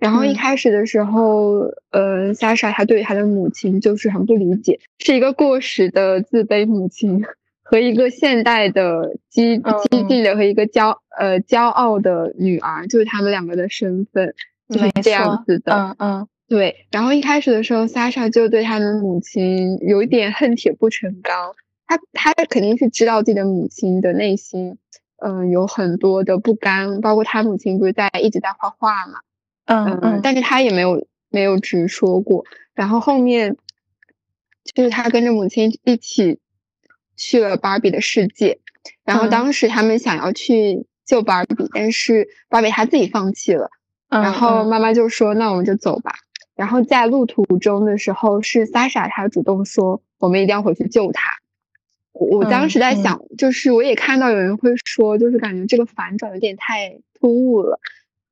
[0.00, 7.22] 然后一开始的时候，呃，莎莎她对她的母亲就是很不理解，是一个过时的自卑母亲
[7.62, 14.34] 和一个现代的激激进的和一个骄呃骄傲的女儿，就是他们两个的身份
[14.70, 15.72] 就是这样子的。
[15.74, 16.86] 嗯嗯，对。
[16.90, 21.54] 然后一开始的时候，莎莎就对她的母亲有一点恨铁不成钢，
[21.86, 24.78] 她她肯定是知道自己的母亲的内心，
[25.18, 29.20] 嗯，有很多的不甘，包括她母亲不是在一直在画画嘛。
[29.70, 32.44] 嗯嗯，但是他也没有没有直说过。
[32.74, 33.56] 然后后面
[34.74, 36.40] 就是他跟着母亲一起
[37.16, 38.58] 去了芭比的世界。
[39.04, 43.70] 然后当时他们想要去救芭比，但是芭比她自己放弃了。
[44.08, 46.14] 然后妈妈就说：“那我们就走吧。”
[46.56, 51.30] 然后在路途中的时候，是 Sasha 她主动说：“我们一定要回去救她。”
[52.12, 57.78] 我我当时在想，就是我也看到有人会说，就是感觉这个反转有点太突兀了。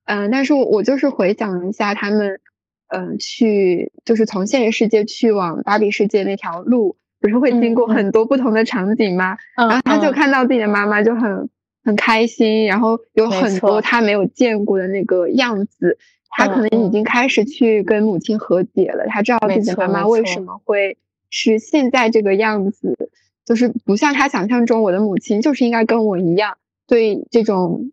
[0.08, 2.40] 嗯，但是我就是回想一下他们，
[2.88, 9.36] 嗯，去就是从现实世界去往芭比世界那条路，不是会经过很多不同的场景吗？
[9.54, 11.50] 然后他就看到自己的妈妈就很
[11.84, 15.98] 很开心，然后有很多他没有见过的那个样子，
[16.30, 19.04] 他可能已经开始去跟母亲和解了。
[19.08, 20.96] 他知道自己的妈妈为什么会
[21.28, 22.96] 是现在这个样子，
[23.44, 27.90] 就是不像他想象中，我的母亲就是应该跟我一样，对这种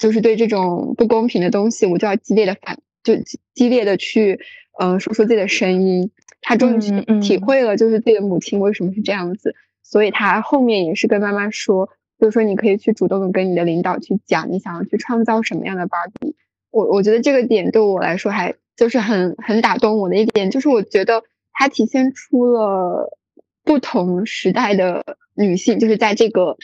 [0.00, 2.78] 就是对这种不公平的东西，我就要激烈的反。
[3.02, 3.14] 就
[3.54, 4.40] 激烈的去，
[4.78, 6.10] 呃，说出自己的声音。
[6.42, 9.54] 他终于体体会了，就是自己的母亲为什么是这样子。
[9.82, 16.34] 所以他后面也是跟妈妈说，就是说你可以去主动的跟你的领导去讲，你想要去创造什么样的芭比。
[16.70, 23.18] 我我觉得这个点对我来说还就是很很打动我的一点，就是我觉得它体现出了
[23.64, 26.56] 不同时代的女性，就是在这个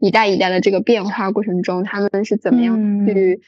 [0.00, 3.40] 一代一代的这个变化过程中，他们是怎么样去。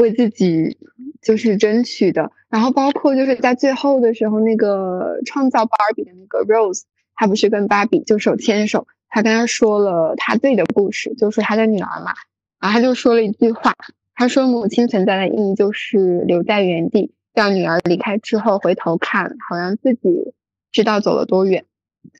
[0.00, 0.76] 为自己
[1.20, 6.82] 就是争取的，然后包括就是在最后的时候，那个创造芭比的那个 Rose，
[7.16, 12.12] 她不是跟芭比就手牵手，她跟她说了她自己的故事，就是她的女儿嘛，
[12.60, 13.74] 然后她就说了一句话，
[14.14, 20.32] 她说母亲存在的意义就是留在原地，让女儿离开之后回头看，好像自己
[20.70, 21.64] 知道走了多远。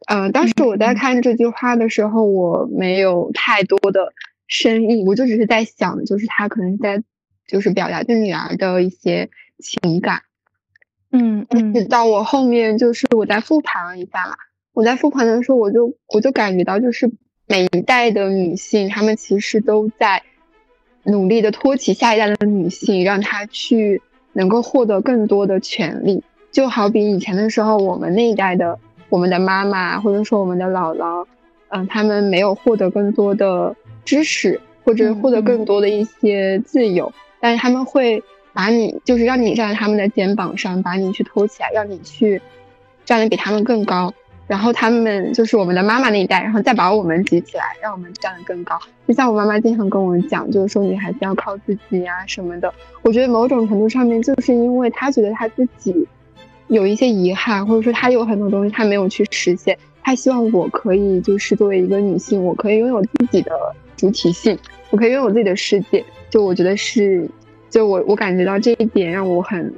[0.07, 4.13] 嗯，当时我在看这句话的时候，我没有太多的
[4.47, 7.03] 深意，我就只是在想，就是他可能在。
[7.51, 10.21] 就是表达对女儿的一些情感，
[11.11, 14.35] 嗯嗯，直到我后面就是我在复盘了一下嘛，
[14.75, 17.11] 我在复盘的时候，我就我就感觉到，就是
[17.47, 20.23] 每一代的女性，她们其实都在
[21.05, 24.03] 努力的托起下一代的女性，让她去
[24.35, 26.23] 能够获得更多的权利。
[26.53, 31.25] 就好比以前的时候，我们那一代的我们的妈妈或者说我们的姥姥，
[31.69, 37.13] 嗯，他们没有获得更多的知识，或者获得更多的一些自由。
[37.41, 42.41] 但是他们会把你，就是让你站在他们的肩膀上，把你去托起来，让你去
[43.05, 44.13] 站得比他们更高。
[44.47, 48.79] 然后他们就是我们的妈妈那一代，然后再把我们举起来，让我们站得更高。
[49.07, 52.73] 就像我妈妈经常跟我们讲，就是说女孩子要靠自己呀什么的。
[53.03, 56.09] 我觉得某种程度上面，就是因为她觉得她自己
[56.69, 63.53] 有一些遗憾，或者说他有很多东西他没有去实现，他希望我可以就是作为一个女性，我可以拥有自己的
[63.97, 64.57] 主体性，
[64.91, 66.05] 我可以拥有自己的世界。
[66.31, 67.29] 就我觉得是，
[67.71, 69.75] 就我我感觉到这一点让我很，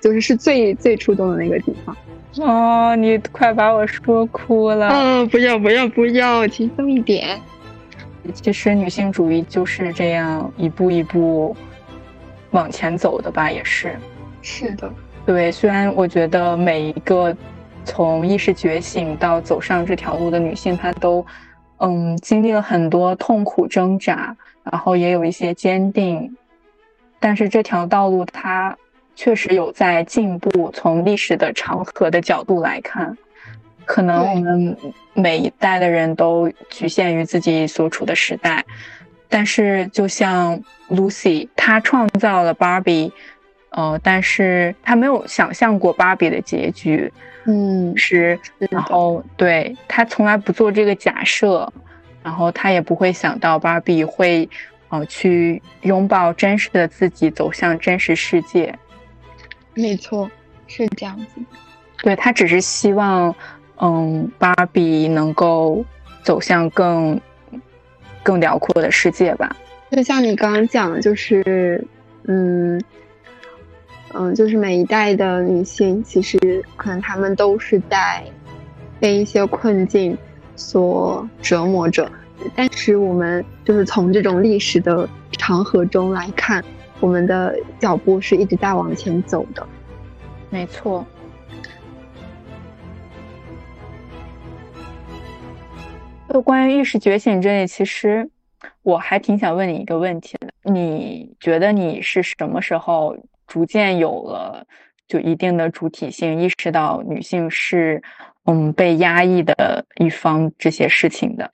[0.00, 1.96] 就是是最最触动的那个地方。
[2.38, 4.88] 哦，你快把我说哭了。
[4.88, 7.38] 嗯，不要不要不要，轻松一点。
[8.32, 11.56] 其实女性主义就是这样一步一步
[12.52, 13.94] 往前走的吧，也是。
[14.42, 14.92] 是的。
[15.24, 17.36] 对，虽然我觉得每一个
[17.84, 21.24] 从意识觉醒到走上这条路的女性，她都
[21.78, 24.36] 嗯经历了很多痛苦挣扎。
[24.64, 26.36] 然后也有一些坚定，
[27.18, 28.78] 但是这条道路它
[29.16, 30.70] 确实有在进步。
[30.72, 33.18] 从历史的长河的角度来看，
[33.84, 34.76] 可能我们
[35.14, 38.64] 每一代的人都局限于自己所处的时代。
[39.28, 43.12] 但是就像 Lucy，她创造了芭比，
[43.72, 47.12] 呃，但是他没有想象过芭比的结局。
[47.44, 48.38] 嗯，是。
[48.70, 51.70] 然后对他从来不做这个假设。
[52.24, 54.48] 然后他也不会想到芭比会，
[54.90, 58.72] 呃，去拥抱真实的自己，走向真实世界。
[59.74, 60.30] 没错，
[60.68, 61.42] 是这样子。
[62.00, 63.34] 对他只是希望，
[63.80, 65.84] 嗯，芭比能够
[66.22, 67.20] 走向更
[68.22, 69.56] 更辽阔的世界吧。
[69.90, 71.84] 就像你刚刚讲，就是，
[72.28, 72.80] 嗯，
[74.14, 76.38] 嗯，就是每一代的女性，其实
[76.76, 78.24] 可能她们都是在
[79.00, 80.16] 被一些困境。
[80.54, 82.08] 所折磨着，
[82.54, 86.62] 但是我们就是从这种历史的长河中来看，
[87.00, 89.66] 我们的脚步是一直在往前走的。
[90.50, 91.04] 没错。
[96.28, 98.28] 就关于意识觉醒这里，其实
[98.82, 103.16] 我还挺想问你一个问题的：你觉得你是什么时候
[103.52, 104.66] 逐渐有了
[105.06, 108.02] 就一定的主体性，意识到女性是？
[108.44, 111.52] 嗯，被压抑的一方这些事情的，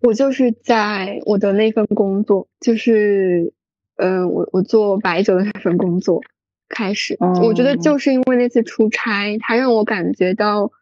[0.00, 3.52] 我就是在我的那份工作，就是，
[3.96, 6.22] 嗯，我我做白酒的那份工作
[6.70, 10.72] 开始，我觉得就是因为那次出差，它让我感觉到，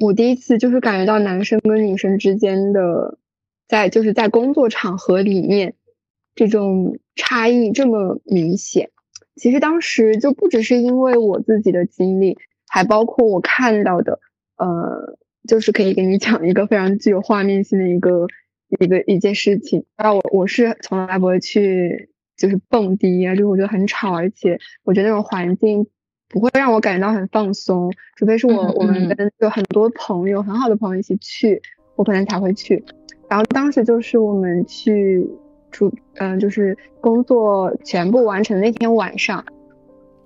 [0.00, 3.18] 我第一次就是感觉到男生跟女生之间的，
[3.66, 5.74] 在就是在工作场合里面，
[6.46, 8.90] 这种差异这么明显。
[9.34, 12.38] 其实当时就不只是因为我自己的经历。
[12.70, 14.20] 还包括我看到的，
[14.58, 15.16] 呃，
[15.48, 18.26] 就是可以给你讲一个非常具有画面性的一个
[18.78, 19.86] 一个一件事情。
[19.96, 25.86] 然后我我是从来不会去就是蹦迪啊，就是我觉得很吵，而且我觉得那种环境
[26.28, 31.62] 不会让我感觉到很放松，除非是我我们跟有很多朋友很好的朋友一起去，
[31.96, 32.84] 我可能才会去。
[33.30, 35.26] 然后当时就是我们去
[35.70, 39.44] 主嗯，就是工作全部完成那天晚上，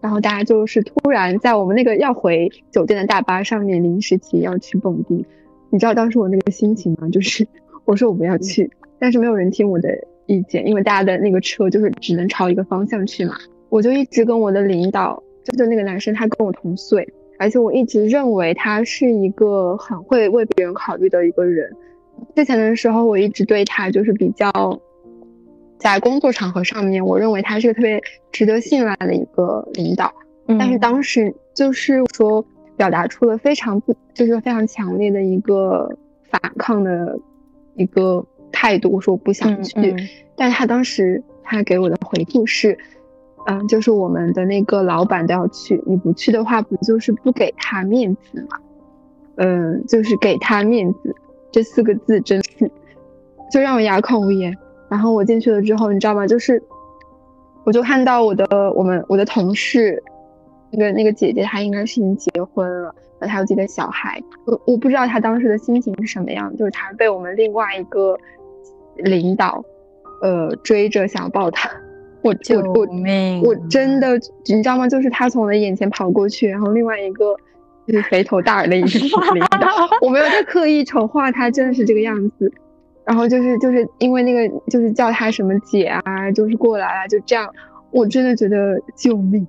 [0.00, 5.26] 然后大家就是突然在我们那个要回酒店的大巴上面临时起要去蹦迪，
[5.70, 7.08] 你知道当时我那个心情吗？
[7.08, 7.46] 就是
[7.84, 9.88] 我说我不要去，但是没有人听我的
[10.26, 13.34] 意见，因为大家的那个车就是只能朝一个方向去嘛。
[13.68, 21.72] 我就一直跟我的领导，就就那个男生，他跟我同岁，而且我一直认为他是一个很会为别人考虑的一个人。
[22.36, 24.52] 之前的时候，我一直对他就是比较，
[25.82, 30.12] 在工作场合上面，我认为他是个特别值得信赖的一个领导。
[30.46, 32.44] 但是当时就是说，
[32.76, 35.90] 表达出了非常不，就是非常强烈的一个
[36.30, 37.18] 反抗的
[37.74, 39.96] 一个态度，我说我不想去。
[40.36, 42.78] 但是他当时他给我的回复是，
[43.46, 48.56] 嗯，就是我们的那个老板都要去，你不去的话，不就是不给他面子吗？
[49.34, 51.12] 嗯，就是给他面子。
[51.50, 52.70] 这四个字真是，
[53.50, 54.56] 就让我哑口无言。
[54.92, 56.26] 然后我进去了之后，你知道吗？
[56.26, 56.62] 就是，
[57.64, 60.02] 我就看到我的我们我的同事，
[60.70, 64.22] 那个那个姐姐，她应该是已经结婚了，然后她有自己的小孩。
[64.44, 68.18] 我我不知道她当时的心情是什么样，就是她被我们另外一个
[68.96, 69.64] 领导，
[70.20, 71.70] 呃，追着想抱她。
[72.20, 72.86] 我我我
[73.42, 74.86] 我真的，你知道吗？
[74.86, 77.34] 就是她从我的眼前跑过去，然后另外一个。
[77.84, 78.86] 就是肥头大耳的一个
[79.34, 79.68] 领导，
[80.00, 82.50] 我没有在刻意丑化他，真的是这个样子。
[83.04, 87.48] 然后就是就是因为那个就是叫他什么姐啊，就是过来啊，就这样，
[87.90, 89.46] 我真的觉得救命！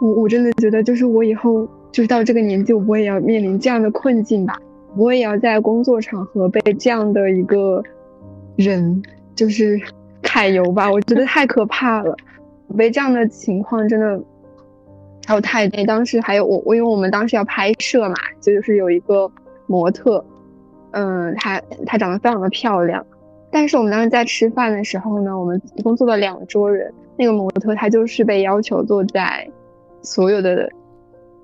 [0.00, 4.58] 我我真的觉得就是我以后就是到这个年纪，我也要面临这样的困境吧，
[4.96, 7.82] 我也要在工作场合被这样的一个
[8.56, 9.02] 人
[9.34, 9.80] 就是
[10.22, 12.16] 揩油吧，我觉得太可怕了。
[12.76, 14.20] 被这样的情况真的。
[15.28, 19.28] 还有太，当时还有我，我因为我们当时要拍摄嘛，就是有一个
[19.66, 20.24] 模特，
[20.92, 23.04] 嗯，她她长得非常的漂亮，
[23.50, 29.48] 但是我们当时在吃饭的时候呢，我们一共坐了两桌人，那个模特她就是被要求坐在
[30.02, 30.68] 所有的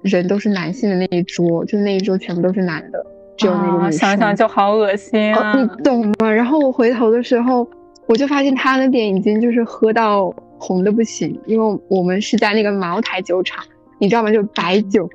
[0.02, 3.04] 人都是男性的那一桌，就是那一桌全部都是男的，
[3.36, 6.30] 只有那个女生，想想就好恶心啊，你懂吗？
[6.30, 7.68] 然后我回头的时候，
[8.06, 13.64] 我就发现她的脸已经就是喝到红的不行，因为我们是在那个茅台酒厂。
[13.98, 14.32] 你知道吗？
[14.32, 15.08] 就是白酒，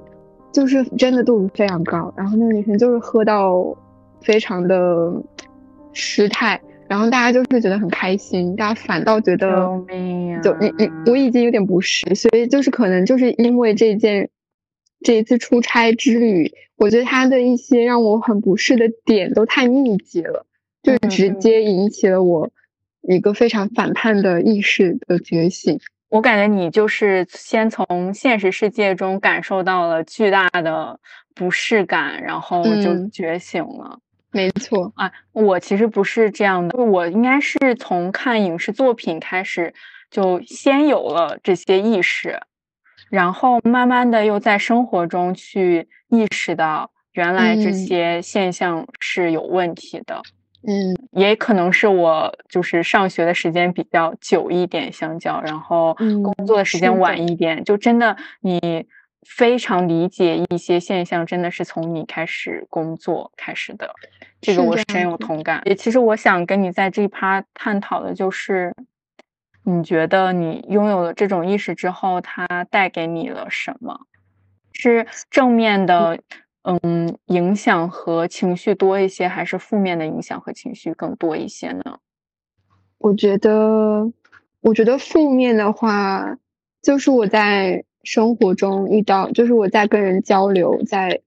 [0.49, 2.13] 就是真的度数非常高。
[2.15, 3.75] 然后那个女生就是喝到
[4.21, 5.11] 非常的
[5.93, 9.49] 失态，然后大家就是觉得很开心，大家反倒觉得
[10.43, 14.29] 就你你我已经有点不适，所以就是可能就是因为这件
[15.01, 20.45] 这一次出差之旅，我觉得他的一些让我很不适的点都太密集了，
[20.83, 22.49] 就直接引起了我
[23.01, 25.79] 一个非常反叛的意识的觉醒。
[26.09, 30.99] 我感觉你就是先从现实世界中感受到了巨大的
[31.35, 33.99] 不适感，然后就觉醒了。
[34.31, 34.91] 没错。
[34.95, 39.73] 啊，我其实不是这样的，我应该是从看影视作品开始，
[40.11, 42.39] 就先有了这些意识，
[43.09, 50.21] 然后慢慢的又在生活中去意识到，原来这些现象是有问题的。
[50.67, 57.17] 嗯，也可能是我就是上学的时间比较久一点，相较，然后工作的时间晚。
[57.17, 58.85] 一点，就真的你
[59.27, 63.93] 非常理解一些现象，真的是从你开始工作开始的，
[64.41, 65.61] 这个我深有同感。
[65.65, 68.73] 也其实我想跟你在这一趴探讨的就是，
[69.63, 73.99] 你觉得你拥有了这种意识之后，它带给你了什么？
[74.73, 76.19] 是正面的。
[76.83, 81.99] 嗯，影响和情绪多一些，还是负面的影响和情绪更多一些呢？
[82.97, 84.11] 我觉得，
[84.59, 86.35] 我觉得负面的话，
[86.81, 91.19] 就是我在生活中遇到，就是我在跟人交流，在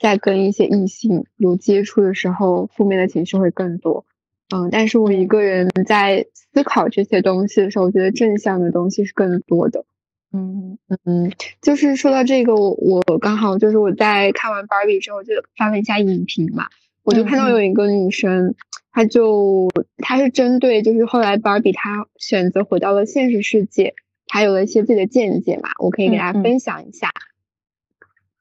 [0.00, 4.04] 在跟一些异性有接触的时候，负面的情绪会更多。
[4.52, 9.84] 嗯，但是我一个人在思考这些东西的时候，我觉得正向的东西是更多的。
[10.32, 11.30] 嗯嗯，
[11.62, 16.66] 就是说到这个，我我刚好就是我在看完芭比之后就翻了一下影评嘛，
[17.04, 18.56] 我就看到有一个女生，
[18.90, 23.94] 她就她是针对就是后来芭比她选择回到了现实世界，
[24.34, 27.12] 她有了一些自己的见解嘛，我可以给大家分享一下。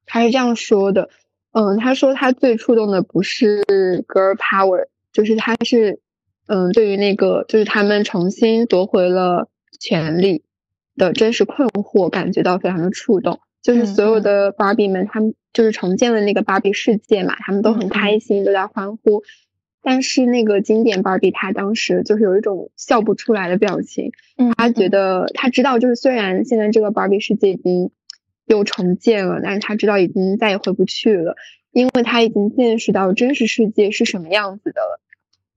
[0.07, 1.11] 他是这样说的，
[1.51, 3.63] 嗯，他说他最触动的不是
[4.07, 5.99] girl power，就是他是
[6.47, 10.43] 嗯对于那个就是他们重新夺回了权利。
[10.95, 19.23] 的真实困惑感觉到非常的触动，就是所有的芭比们，他们就是重建了那个芭比世界嘛，他们都很开心，都在欢呼。
[19.83, 24.11] 但是那个经典芭比她当时就是有一种笑不出来的表情，
[24.57, 27.91] 她觉得她知道，就是虽然现在这个芭比世界已经
[28.45, 31.35] 又重建了，但是她知道已经再也回不去了，
[31.71, 35.01] 因为她已经见识到真实世界是什么样子的了。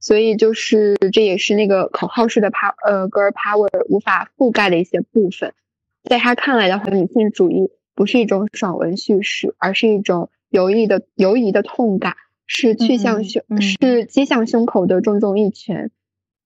[0.00, 5.52] 所以就是这也是那个口号式的 power 呃 girl power 无法覆盖的一些部分。
[6.04, 12.16] 在他看来的话，女性主义不是一种爽文叙事，而是一种游移的游移的痛感。
[12.46, 15.90] 是去向胸，是击向胸口的重重一拳。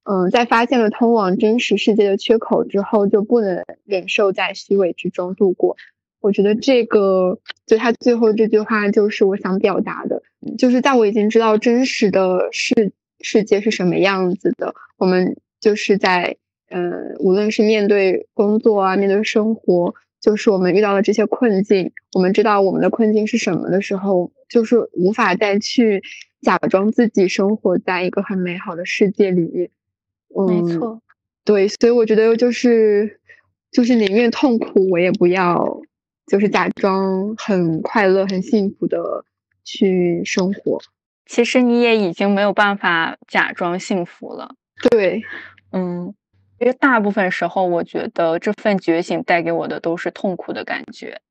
[0.05, 5.77] 嗯，在发现了通往真实世界的缺口之后，就不能忍受在虚伪之中度过。
[6.21, 10.23] 我觉得这个，就他最后这句话，就是我想表达的，
[10.59, 16.37] 就是在我已经知道真实的世世界是什么样子的，我们就是在，
[16.71, 19.95] 嗯，无论是面对工作啊，面对生活。
[20.21, 26.03] 就是我们遇到了这些困境，我们知道我们的困境是什么的时候，就是无法再去
[26.43, 29.71] 假装自己生活在一个很美好的世界里面。
[30.29, 31.01] 没错，
[31.45, 33.19] 对，所以我觉得就是
[33.73, 35.81] 就是宁愿痛苦，我也不要
[36.27, 39.25] 就是假装很快乐、很幸福的
[39.65, 40.81] 去生活。
[41.27, 44.55] 其实你也已经没有办法假装幸福了。
[44.91, 45.23] 对，
[45.73, 46.15] 嗯。
[46.61, 51.23] 因为大部分时候，我觉得这份觉醒带给我的都是痛苦的感觉。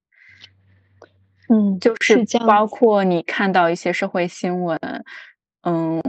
[1.47, 4.79] 嗯，就是包括你看到一些社会新闻，
[5.61, 6.01] 嗯，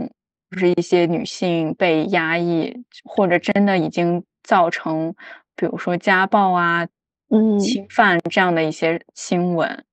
[0.49, 5.13] 就是一些女性被压抑，或者真的已经造成，
[5.55, 6.87] 比如说家暴啊、
[7.29, 9.85] 嗯，侵犯这样的一些新闻，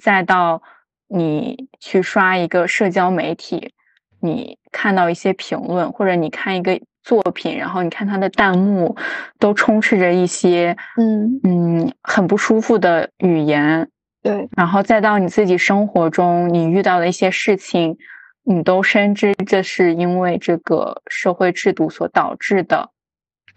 [0.00, 0.62] 再到
[1.08, 3.74] 你去刷一个社交媒体，
[4.20, 6.80] 你看到一些评论，或者你看一个。
[7.08, 8.94] 作品，然后你看他的弹幕，
[9.38, 13.88] 都充斥着一些嗯嗯很不舒服的语言，
[14.22, 17.96] 对，然后再到你自己生活中你遇到的一些事情，
[18.44, 22.90] 你都深知这是因为这个社会制度所导致的，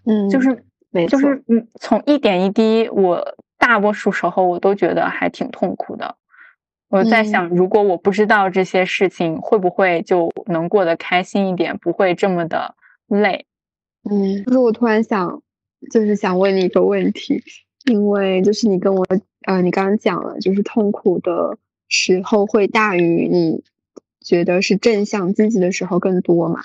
[0.05, 0.63] 嗯，就是
[1.09, 6.15] 就是嗯，从一点一滴，我大多数时候我都觉得还挺痛苦的。
[6.87, 12.75] 我在想，如果我不知道这些事情，会不会就能过得开心一点，不会这么的。
[13.11, 13.45] 累，
[14.09, 15.43] 嗯，就是我突然想，
[15.91, 17.43] 就是想问你一个问题，
[17.85, 19.05] 因为就是你跟我，
[19.45, 21.57] 呃，你刚刚讲了，就是痛苦的
[21.89, 23.63] 时候会大于你
[24.21, 26.61] 觉得是正向积极的时候更多嘛？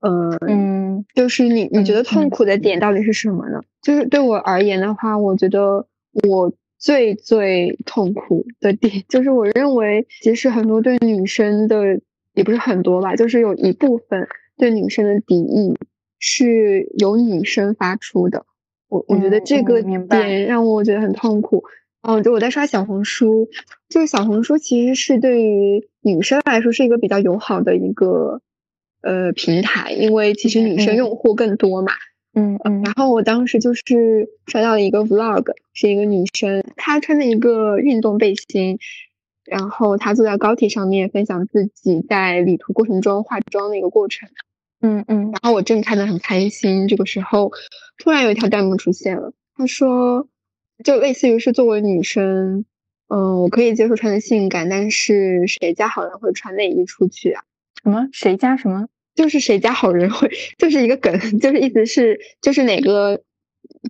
[0.00, 3.62] 呃嗯，就是你你觉得痛苦的点到底是什么呢？
[3.80, 5.86] 就是对我而言的话，我觉得
[6.24, 12.00] 我最最痛苦的点， 就是我认为其实很多对女生的
[12.34, 14.26] 也不是很多吧，就是有一部分。
[14.58, 15.74] 对女生的敌意
[16.18, 18.44] 是由女生发出的，
[18.88, 21.64] 我我觉得这个点让我觉得很痛苦。
[22.00, 23.48] 嗯，就我在刷小红书，
[23.88, 28.40] 就是小红书其实是对于女生来说是一个比较友好的一个
[29.02, 31.92] 呃平台，因为其实女生用户更多嘛。
[32.34, 32.82] 嗯嗯。
[32.82, 38.78] 然后我当时就是刷到了一个 vlog，是一个女生，她穿着一个运动背心。
[39.44, 44.28] 然后她坐在高铁上面，分享自己在旅途过程中化妆的一个过程。
[44.80, 45.30] 嗯嗯。
[45.32, 47.52] 然后我正看得很开心，这个时候
[47.98, 50.28] 突然有一条弹幕出现了，他说，
[50.84, 52.64] 就类似于是作为女生，
[53.08, 57.42] 嗯，我可以接受穿的性感，但是谁家好人会穿内衣出去啊？
[57.82, 58.08] 什么？
[58.12, 58.88] 谁家什么？
[59.14, 63.20] 就是谁家好人会， 就是一个梗， 就是意思是，就是哪个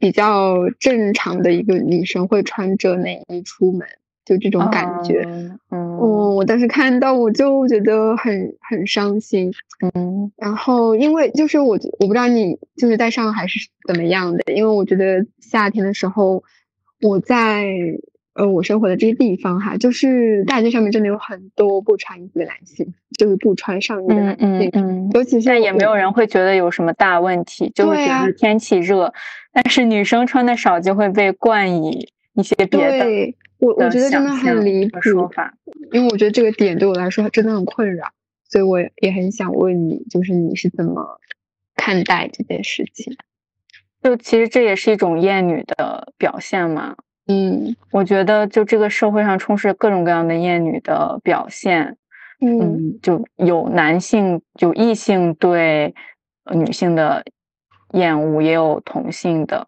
[0.00, 3.86] 比较正常的一个女生会穿着内衣出门。
[4.28, 5.26] 就这种感觉，
[5.70, 6.44] 嗯，我。
[6.46, 9.52] 当时看到我就觉得很很伤心，
[9.94, 16.44] 嗯，然后因为就是我我不知道你就是在上海是怎么样的，因为我觉得夏天的时候
[17.02, 17.66] 我在
[18.34, 25.40] 呃我生活的这些地方哈，就是大街上面真的有很多不穿衣服的男性，就是不穿上衣的男性，嗯，尤其。
[25.40, 29.12] 是也没有人会觉得有什么大问题，就会觉得天气热，
[29.52, 33.06] 但是女生穿的少就会被冠以一些别的。
[33.58, 34.98] 我我觉得真的很离谱，
[35.92, 38.06] 因为我觉得这个点对我来说真的很困扰，
[38.48, 41.18] 所以我也很想问你，就是你是怎么
[41.74, 43.16] 看待这件事情？
[44.00, 46.94] 就其实这也是一种厌女的表现嘛。
[47.26, 51.96] 嗯，我觉得就这个社会上充斥各种各样的厌女的表现。
[52.40, 55.92] 嗯，就有男性有异性对
[56.54, 57.24] 女性的
[57.94, 59.66] 厌恶，也有同性的。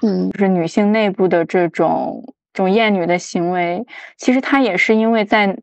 [0.00, 2.32] 嗯，就是女性内部的这种。
[2.56, 3.84] 这种厌女的行为，
[4.16, 5.58] 其实它也是因为在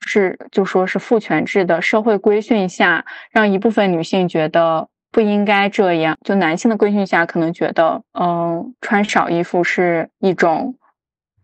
[0.00, 6.16] 是就说是父权制的社会规训下，让一部分女性觉得不应该这样。
[6.24, 10.76] 就男性的规训下，可能觉得嗯，穿少衣服是一种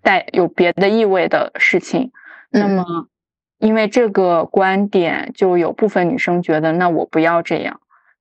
[0.02, 2.10] 带有别的意味的事情。
[2.48, 2.82] 那么
[3.58, 7.78] 因为这个观点，就有部分女生觉得，那我不要这样，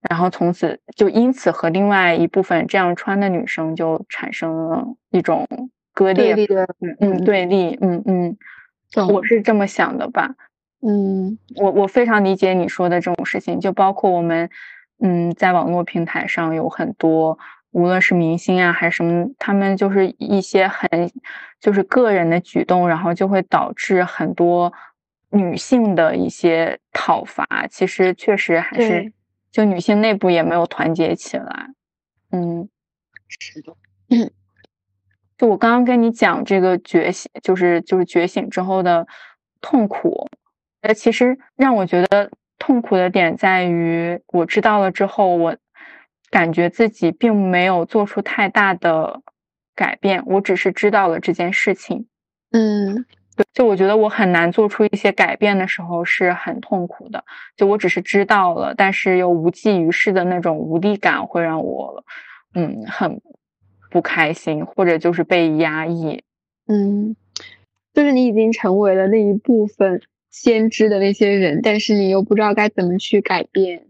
[0.10, 5.48] 然后从此就因此和另外一部分这样穿的女生就产生了一种
[5.94, 6.68] 割裂的，
[7.00, 8.38] 嗯，对立，嗯嗯，
[9.10, 10.36] 我是这么想的吧，
[10.82, 14.50] 嗯，我我非常理解你说的这种事情，就包括我们，
[15.00, 17.38] 嗯，在网络平台上有很多。
[17.72, 20.88] 无论是明星啊还是什么，他们就是一些很
[21.60, 24.72] 就是个人的举动，然后就会导致很多
[25.32, 27.48] 女性的一些讨伐。
[27.72, 29.12] 其实确实还是
[29.52, 31.70] 就女性内部也没有团结起来。
[32.30, 32.70] 嗯，
[33.28, 33.76] 是的。
[35.38, 39.08] 就我刚刚跟你讲这个觉醒，就是就是觉醒之后的
[39.62, 40.28] 痛苦。
[40.82, 45.56] 呃，其实让我觉得痛苦的点在于，我知道了之后我。
[46.30, 49.22] 感觉自己并没有做出太大的
[49.76, 52.08] 改变，我只是知道了这件事情。
[52.52, 53.06] 嗯，
[53.54, 57.24] 就我觉得我很难做出一些改变的时候是很痛苦的。
[57.56, 62.04] 就我只是知道了，但是又无济于事的那种无力感会让我，
[62.56, 63.22] 嗯，很
[63.94, 66.24] 不开心，或者就是被压抑。
[66.68, 67.16] 嗯，
[67.94, 73.86] 就是你已经成为了那一部分先知的那些人，但是你又不知道该怎么去改变。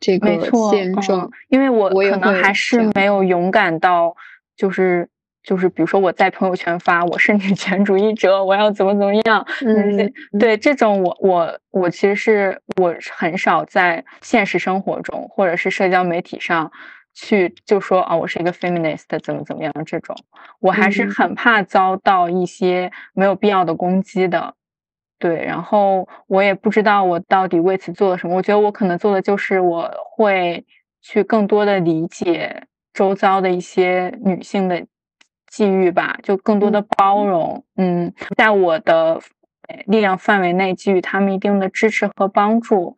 [0.00, 4.16] 这个现状，因为我可能还是没有勇敢到，
[4.56, 5.08] 就是
[5.42, 16.70] 就是，比如说我在朋友圈发我是女权主义者，我要怎么怎么样，嗯，对这种我我我其实是我很少在现实生活中或者是社交媒体上
[17.14, 20.16] 去就说啊我是一个 feminist 怎么怎么样这种，
[20.60, 24.54] 我还是很怕遭到一些没有必要的攻击的。
[25.18, 28.36] 对，然后我也不知道我到底为此做了什么。
[28.36, 30.66] 我觉得我可能做的就是我会
[31.00, 34.84] 去更多的理解周遭的一些女性的
[35.46, 37.64] 际遇吧，就更多的包容。
[37.76, 39.20] 嗯，在我的
[39.86, 42.96] 力量范围内给予他们一定的支持和帮助，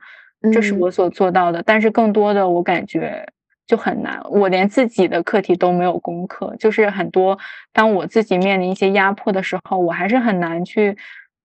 [0.53, 1.62] 这是我所做到的。
[1.62, 3.29] 但是更多的，我感觉
[3.67, 4.21] 就很难。
[4.31, 7.39] 我连自己的课题都没有攻克，就是很多
[7.73, 10.97] 当我自己面临一些压迫的时候，我还是很难去。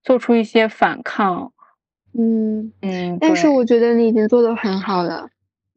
[0.03, 1.53] 做出一些反抗，
[2.17, 5.29] 嗯嗯，但是我觉得你已经做的很好了，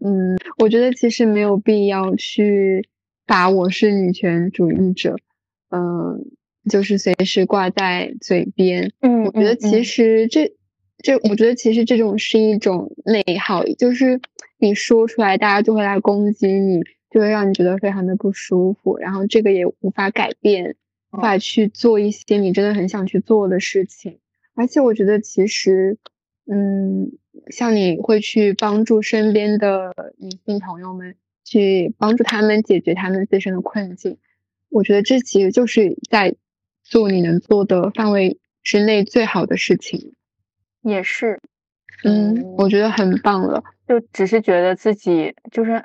[0.02, 2.88] 嗯，我觉得其实没有必要去
[3.26, 5.16] 把我是女权主义者，
[5.68, 6.24] 嗯，
[6.70, 10.54] 就是随时挂在嘴边，嗯，我觉得其实这
[11.02, 14.18] 这，我觉得其实这种是一种内耗，就是
[14.64, 20.76] 你说出来，大家就会来攻击你，就会让你觉得非常的不舒服，然后这个也无法改变。
[21.10, 24.18] 无法去做一些你真的很想去做的事情，
[24.54, 25.96] 而且我觉得其实，
[26.44, 27.12] 嗯，
[27.52, 34.18] 像你会去帮助身边的女性朋友们，去帮助他们解决他们自身的困境，
[34.70, 36.34] 我觉得这其实就是在
[36.82, 40.14] 做你能做的范围之内最好的事情。
[40.82, 41.38] 也是，
[42.02, 43.62] 嗯，我觉得很棒了。
[43.86, 45.84] 就只是觉得自己就是。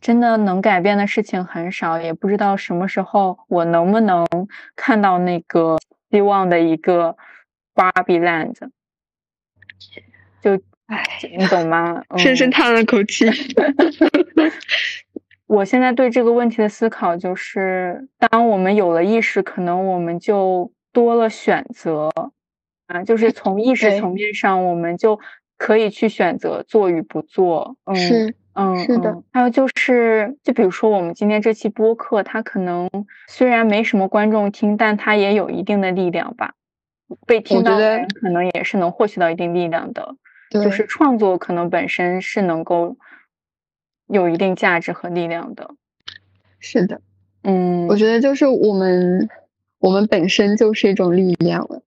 [0.00, 4.26] 真的能改变的事情很少，也不知道什么时候我能不能
[4.76, 5.78] 看到那个
[6.10, 7.16] 希望的一个
[7.74, 8.54] Barbie Land。
[10.42, 11.02] 就，唉，
[11.38, 12.02] 你懂吗？
[12.18, 13.24] 深深叹了口气。
[15.48, 22.10] 我现在对这个问题的思考就是，当我们有了意识，可能我们就多了选择
[22.88, 25.18] 啊，就是从意识层面上，我们就
[25.56, 27.76] 可以去选择做与不做。
[27.84, 27.96] 嗯。
[27.96, 28.34] 是。
[28.56, 29.20] 嗯，是的。
[29.32, 32.88] 还有就是，就比如说我们今天这期播客，它可能
[33.26, 36.54] 虽然没什么观众听，但它也有一定的力量吧。
[37.26, 40.14] 被听到的人可能也是能获取到一定力量的。
[40.50, 42.96] 就是创作可能本身是能够
[44.06, 45.74] 有一定价值和力量的。
[46.60, 47.00] 是的，
[47.42, 49.28] 嗯，我觉得就是我们，
[49.80, 51.82] 我们本身就是一种力量了。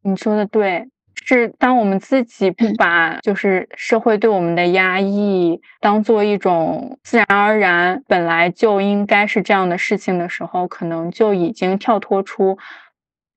[0.00, 0.88] 你说的对。
[1.36, 12.56] 是当我们自己不把就是社会对我们的压抑当做一种自然而然本来就应该是这样的事情的时候，可能就已经跳脱出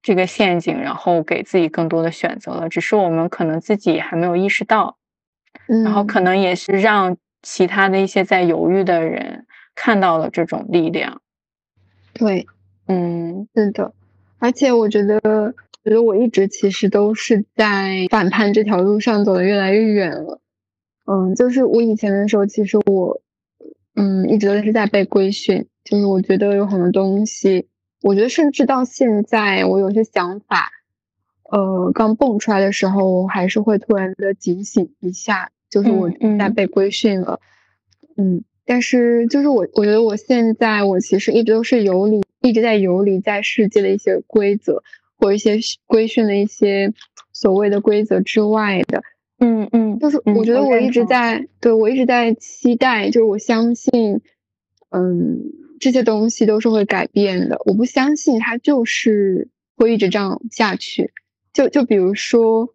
[0.02, 2.70] 这个陷阱，然后给自己更多的选择了。
[2.70, 4.96] 只是我们可能自己还没有意识到，
[5.84, 11.22] 然后可能也是让其他的一些在犹豫的人看到了这种力量。
[12.14, 12.48] 对，
[12.88, 13.92] 嗯，是的，
[14.40, 15.54] 而且我觉得。
[15.84, 20.40] 觉得我一直其实都是在反叛这条路上走的越来越远了，
[21.06, 23.20] 嗯，就是我以前的时候，其实我，
[23.96, 27.68] 嗯，一直都是在被规训，就是我觉得有很多东西，
[28.02, 30.70] 我觉得甚至到现在，我有些想法，
[31.52, 37.40] 呃，刚蹦出来的时候，我还是会突然的警醒一下，就是我在被规训了，
[38.18, 44.84] 嗯，但是就是我，我觉得我现在我其实一直都是游离，一直在游离在世界的一些规则。
[45.22, 46.92] 或一些规训的一些
[47.32, 49.04] 所谓的规则之外的。
[49.38, 54.22] 嗯嗯，就是我觉得我一直在，对我一直在期待，就是我相信，
[54.90, 55.40] 嗯，
[55.80, 57.62] 这些东西都是会改变的。
[57.66, 59.48] 我不相信它就是
[59.78, 61.12] 会一直这样下去。
[61.54, 62.70] 就就比如说，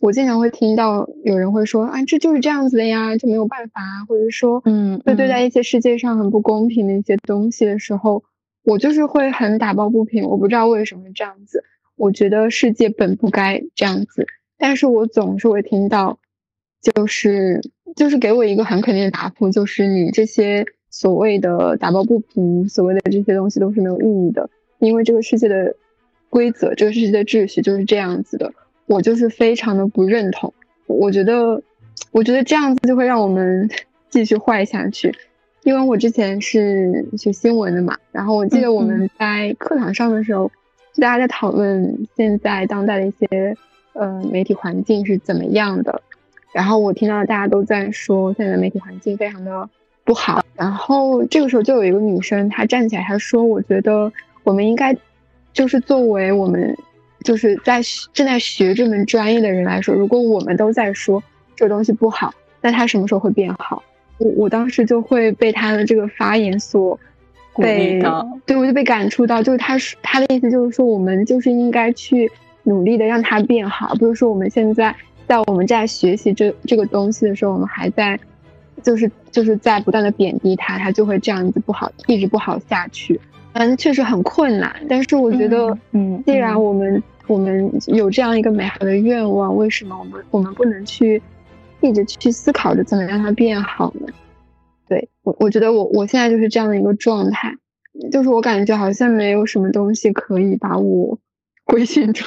[0.00, 8.22] 我经常会听到有人会说啊，这就是这样子的呀，就没有办法，或者说，嗯，会对待一些世界上很不公平的一些东西的时候，
[8.62, 10.28] 我就是会很打抱不平。
[10.28, 11.64] 我不知道为什么这样子，
[12.02, 14.26] 我觉得世界本不该这样子。
[14.58, 16.18] 但是我总是会听到，
[16.82, 17.60] 就是
[17.94, 24.50] 就是给我一个很肯定的答复，就是你这些所谓的打抱不平，所谓的这些东西都是没有意义的，
[24.80, 25.76] 因为这个世界的
[26.28, 28.52] 规则，这个世界的秩序就是这样子的。
[28.86, 30.52] 我就是非常的不认同，
[30.88, 31.62] 我觉得，
[32.10, 33.70] 我觉得这样子就会让我们
[34.10, 35.14] 继续坏下去。
[35.62, 40.50] 因为我之前是学新闻的嘛，然后我记得我们在课堂上的时候，
[40.92, 43.56] 就大家在讨论现在当代的一些。
[43.94, 46.00] 呃，媒体环境是怎么样的？
[46.50, 49.68] 然后我听到大家都在说现在的媒体环境非常的
[50.02, 50.42] 不好。
[50.54, 54.10] 然后这个时候就有一个女生，她站起来，她说：“我觉得
[54.44, 54.96] 我们应该，
[55.52, 56.74] 就是作为我们
[57.22, 57.82] 就是在
[58.14, 61.22] 正在学这门专业的人来说，如果我们都在说
[61.54, 62.32] 这个东西不好，
[62.62, 63.82] 那它什么时候会变好？”
[64.16, 66.98] 我我当时就会被她的这个发言所
[67.56, 68.02] 被，
[68.46, 72.30] 对我就被感触到，就是他说他的意思就是说，我们就是应该去。
[72.64, 74.94] 努力的让它变好，不是说我们现在
[75.26, 78.16] 在我们在学习这这个东西的时候，我们还在，
[78.84, 83.20] 就是就是在不断的贬低它，它就会这样子不好，一直不好下去。
[83.54, 91.20] 嗯，确实很困难，但是我觉得，嗯，既然我们我们有这样一个美好的愿望，为什么我们我们不能去
[91.80, 94.06] 一直去思考着怎么让它变好呢？
[95.24, 97.56] 对我，我觉得我我现在就是这样的一个状态，
[98.10, 101.18] 就是我感觉好像没有什么东西可以把我。
[101.64, 102.24] 规训住，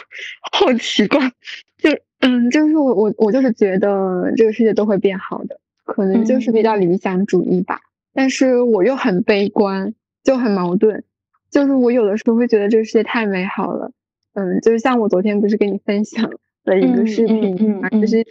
[0.54, 1.20] 好奇怪，
[1.78, 1.90] 就
[2.22, 7.82] 嗯，就是我我我就是觉得这个世界都会变好的，可能就是比较理想主义吧。
[8.14, 9.94] 但是我又很悲观，
[10.24, 11.04] 就很矛盾。
[11.52, 13.92] 就是我有的时候会觉得这个世界太美好了，
[14.34, 16.32] 嗯，就是像我昨天不是跟你分享
[16.64, 18.26] 了一个视频嘛，就是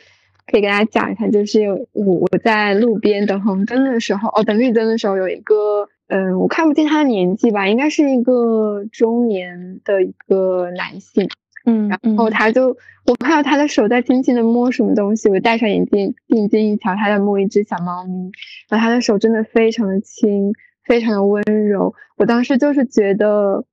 [0.46, 5.88] 可以给大家讲一下，就是我我在路边等红灯的时候，哦，等绿灯的时候有一个。
[6.06, 11.26] 嗯，我看不见他的年纪吧，应该是一个中年的一个男性。
[11.64, 12.76] 嗯，然后他就，
[13.06, 18.30] 我看到他的手在轻轻的摸什么东西，我戴上眼镜定睛一瞧，他在摸一只小猫咪，
[18.68, 20.52] 然后他的手真的非常的轻，
[20.84, 21.94] 非常的温柔。
[22.18, 23.64] 我当时就是觉得，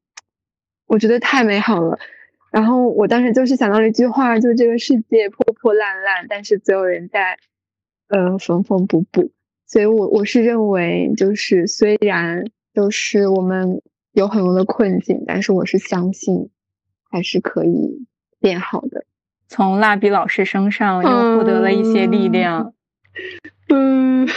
[0.88, 2.00] 我觉得太美好了。
[2.52, 7.40] 然后我当时就是想到了一句话，就这个世界破破烂烂，但是总有人在，
[8.10, 9.32] 呃，缝缝补补。
[9.66, 13.82] 所以，我我是认为，就是虽然就是我们
[14.12, 16.50] 有很多的困境，但是我是相信
[17.10, 18.06] 还是可以
[18.40, 19.06] 变好的。
[19.48, 22.74] 从蜡笔老师身上又获得了一些力量。
[23.70, 24.28] 嗯，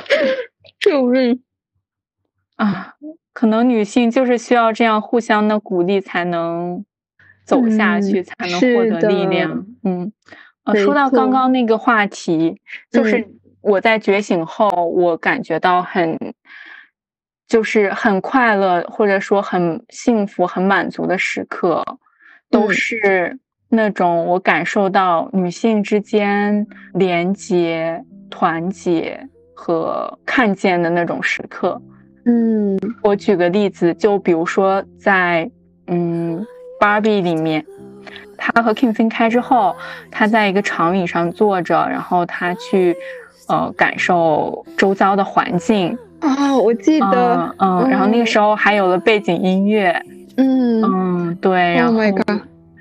[0.80, 1.42] 救命
[2.56, 2.96] 啊！
[3.34, 6.84] 可能女性就是需要这样互相的鼓励，才能
[7.44, 9.66] 走下去，才能获得力量。
[9.84, 10.12] 嗯，
[10.64, 13.26] 呃，说到刚刚那个话题，就是。
[13.64, 16.18] 我在觉醒后，我感觉到很，
[17.46, 21.84] 就是很快乐，或者说很幸福、很满足的时刻，
[22.50, 23.38] 都是
[23.68, 31.80] 那种我感受到女性之间连接、团结和看见的那种时刻。
[32.24, 35.48] 嗯，我举个例子，就比如说在
[35.86, 36.40] 嗯
[36.82, 37.64] 《Barbie》里面，
[38.36, 39.76] 他和 King 分开之后，
[40.10, 42.96] 他在一个长椅上坐着，然后他去。
[43.48, 47.00] 呃，感受周遭的环境啊，我记。
[47.00, 50.00] 得，嗯，然后那个时候还有了背景音乐，
[50.36, 50.80] 嗯。
[50.80, 52.00] 嗯，对，然后，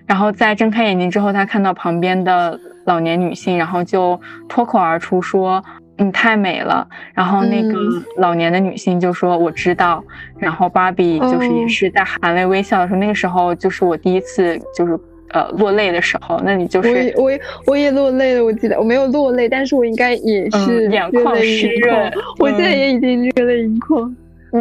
[0.06, 5.62] 然后在睁开眼睛之后，他看到旁边的老年女性，然后就脱口而出说
[6.04, 7.74] ：“你太美了。”然后那个
[8.18, 10.04] 老年的女性就说：“我知道。”
[10.38, 14.99] 然后芭比就是也是在含泪微笑的时候，那个时候就是我第一次就是。
[15.34, 18.43] 呃，落泪的时候，那你就是我也我也我也落泪了。
[18.43, 22.12] 我记得我没有落泪，但是我应该也是眼眶湿润。
[22.38, 24.14] 我现在也已经热泪盈眶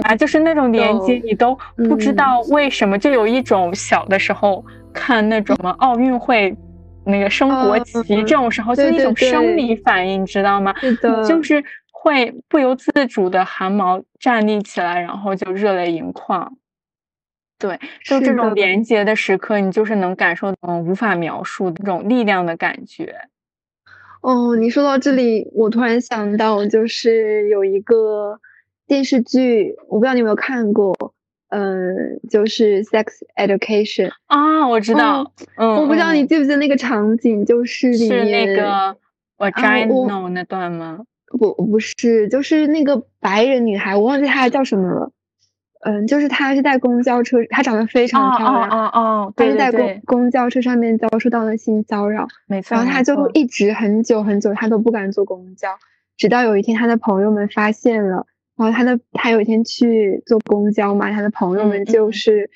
[0.03, 0.14] 啊！
[0.14, 6.57] 就是那种年纪，你都不知道为什么，就有一种小的时候看那种什么奥运会
[7.11, 10.75] 那个升国旗这种时候，就一种生理反应，知道吗？
[10.81, 16.57] 是的，就是会不由自主的汗毛站立起来，然后就热泪盈眶。
[17.59, 23.15] 对，就这种连接的时刻，你就是能感受到无法描述的这种力量的感觉。
[24.23, 28.41] 哦，你说到这里，我突然想到，就是有一个
[28.87, 31.13] 电视剧，我不知道你有没有看过，
[31.51, 38.96] 嗯，就是《Sex Education》啊，我知道，嗯，我不知道你记不记得那个场景，就是是那个
[39.36, 41.01] 我 a no 那段吗？
[41.38, 45.11] 不，不是，就是那个白人女孩，我忘记她叫什么了。
[45.82, 55.70] 嗯，就是她是在公交车，她长得非常漂亮，哦哦哦，她是在公公交车上面遭受到了性骚扰，没错，然后她就一直很久很久，她都不敢坐公交，
[56.16, 58.26] 直到有一天，她的朋友们发现了。
[58.61, 62.51] 然后他的他有一天去坐公交嘛，他的朋友们就是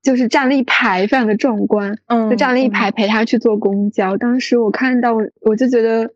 [0.00, 4.16] 就是站了一排，非常的壮观，嗯，就站了一排陪他去坐公交。
[4.16, 6.14] 当时我看到，我就觉得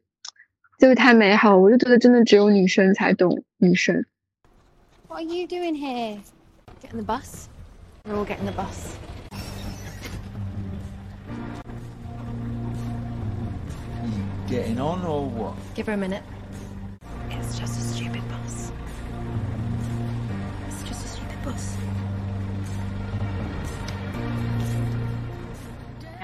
[0.78, 4.04] 就是太美好，我就觉得真的只有女生才懂女生。
[5.08, 6.18] What are you doing here?
[6.80, 7.48] Getting the bus?
[8.04, 8.94] We're all getting the bus.
[14.48, 15.54] Getting on or what?
[15.74, 16.22] Give her a minute.
[17.30, 17.97] It's just a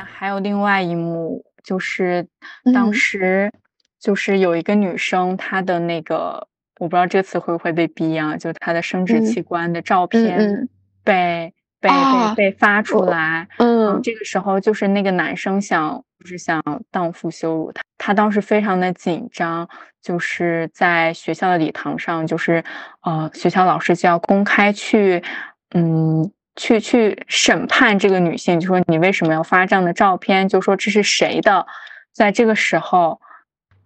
[0.06, 2.26] 还有另外一幕，就是
[2.72, 3.52] 当时
[4.00, 6.48] 就是有一个女生，她的那个
[6.80, 10.68] 我不知道这次会不会被逼啊，就是她的生殖器官的照片
[11.04, 13.46] 被被被被发出来。
[13.58, 19.68] 嗯，这个时候就是那个男生想就是想荡妇羞辱她，她当时非常的紧张，
[20.04, 22.62] 就是在学校的礼堂上，就是
[23.00, 25.24] 呃学校老师就要公开去
[25.72, 26.30] 嗯。
[26.56, 30.48] 去去审判这个女性，就说你为什么要发这样的照片？
[30.48, 31.66] 就说这是谁的？
[32.12, 33.20] 在这个时候，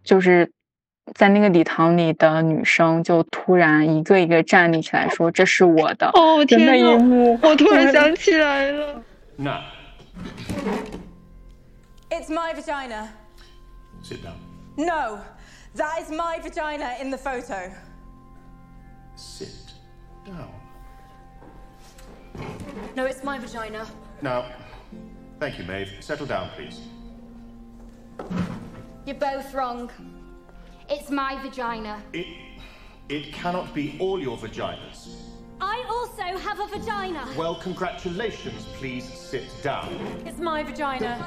[0.05, 0.53] 就是
[1.15, 6.11] 在那个礼堂里的女生就突然一个一个站立起来，说这是我的。
[6.13, 6.77] 哦天呐！
[6.77, 9.03] 一幕，我突然想 起来了。
[9.37, 9.55] No.
[12.11, 13.09] It's my vagina.
[14.03, 14.37] Sit down.
[14.77, 15.21] No,
[15.79, 17.73] that is my vagina in the photo.
[19.15, 19.73] Sit
[20.27, 20.53] down.
[22.95, 23.87] No, it's my vagina.
[24.21, 24.53] Now,
[25.39, 25.93] thank you, Maeve.
[26.01, 26.81] Settle down, please.
[29.07, 29.91] You're both wrong.
[30.91, 32.03] It's my vagina.
[32.13, 32.27] It,
[33.09, 35.15] it cannot be all your vaginas.
[35.61, 37.27] I also have a vagina.
[37.37, 38.67] Well, congratulations.
[38.75, 39.93] Please sit down.
[40.27, 41.25] It's my vagina.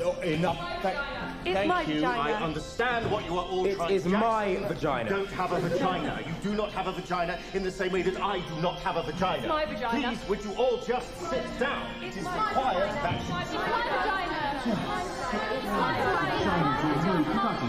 [0.00, 0.56] Oh, enough.
[0.82, 0.98] Thank,
[1.44, 1.94] it's thank my you.
[1.94, 2.20] Vagina.
[2.20, 5.10] I understand what you are all it trying is to my You vagina.
[5.10, 6.20] don't have a vagina.
[6.26, 8.96] You do not have a vagina in the same way that I do not have
[8.96, 9.38] a vagina.
[9.38, 10.08] It's my vagina.
[10.08, 11.86] Please, would you all just sit down?
[12.02, 13.02] It's it is my required vagina.
[13.02, 13.80] that It's you my sit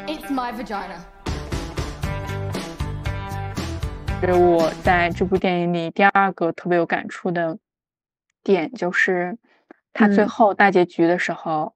[0.08, 1.06] It's my vagina.
[4.28, 7.58] 是我在这部电影里第二个特别有感触的
[8.44, 9.36] 点，就是
[9.92, 11.74] 他最后大结局的时候，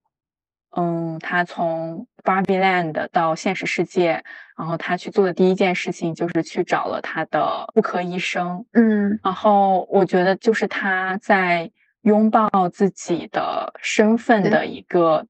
[0.77, 4.23] 嗯，他从 Barbie Land 到现实世界，
[4.57, 11.71] 然后他去做的第一件事情就是去找了他的妇科医生，嗯，然后我觉得就是他在
[12.03, 15.27] 拥抱自己的身份的一个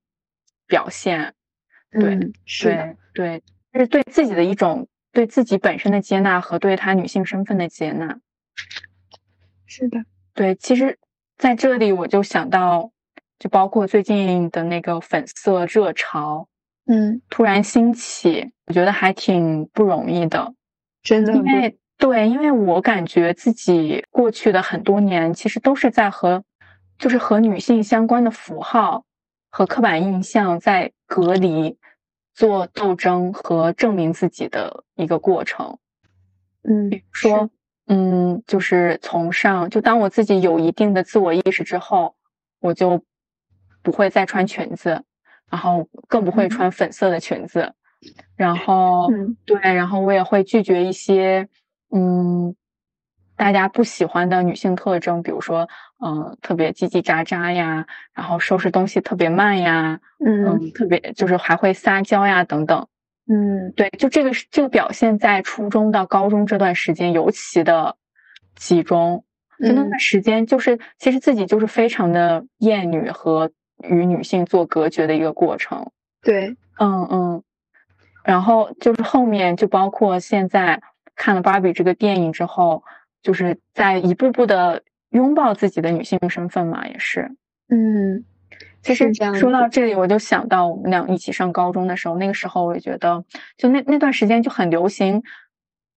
[0.67, 1.33] 表现，
[1.91, 2.19] 对，
[2.62, 3.43] 对，对，
[3.73, 4.87] 是对自己的一种。
[5.17, 8.19] 对自己本身的接纳和对他女性身份的接纳，
[9.64, 10.05] 是的，
[10.35, 10.55] 对。
[10.55, 10.99] 其实
[11.39, 12.91] 在这里我就想到，
[13.39, 16.49] 就包括最近的那个粉色热潮，
[16.85, 20.53] 嗯，突然兴起，我觉得还挺不容易的，
[21.03, 21.33] 真的。
[21.33, 26.45] 因为对，因为我感觉自己过去的很多年，其实都是在和，
[26.99, 29.07] 就是和女性相关的符号
[29.49, 31.79] 和刻板印象在隔离。
[32.37, 35.78] 做斗争和证明自己的一个过程，
[36.62, 37.51] 嗯，比如说，
[37.87, 42.14] 嗯，就是从上，就当我自己有一定的自我意识之后，
[42.61, 43.03] 我就
[43.82, 45.03] 不会再穿裙子，
[45.51, 47.72] 然后更不会穿粉色的裙子，
[48.37, 49.09] 然后，
[49.47, 51.49] 对，然后我也会拒绝一些，
[51.91, 52.55] 嗯。
[53.37, 55.68] 大家不喜欢的女性特征，比如说，
[56.03, 62.89] 嗯，特别叽叽喳喳呀，然后收拾东西特别慢呀，嗯，特别就是还会撒娇呀，等等，
[63.28, 67.97] 嗯，对，就这个这个表现在初中到高中这段时间尤其的
[68.55, 69.24] 集中，
[69.61, 73.51] 就那段时间就是其实自己就是非常的厌女和
[73.82, 75.91] 与女性做隔绝的一个过程，
[76.22, 77.43] 对，嗯嗯，
[78.24, 80.80] 然后就是后面就包括现在
[81.14, 82.82] 看了芭比这个电影之后。
[83.27, 87.33] 就是在一步步的拥抱自己的女性身份嘛，也是。
[87.68, 88.24] 嗯，
[88.83, 93.24] 其实说到这里，我就想到我们俩一起上高中的时候，那个时候我也觉得，
[93.57, 95.24] 就那那段时间就很流行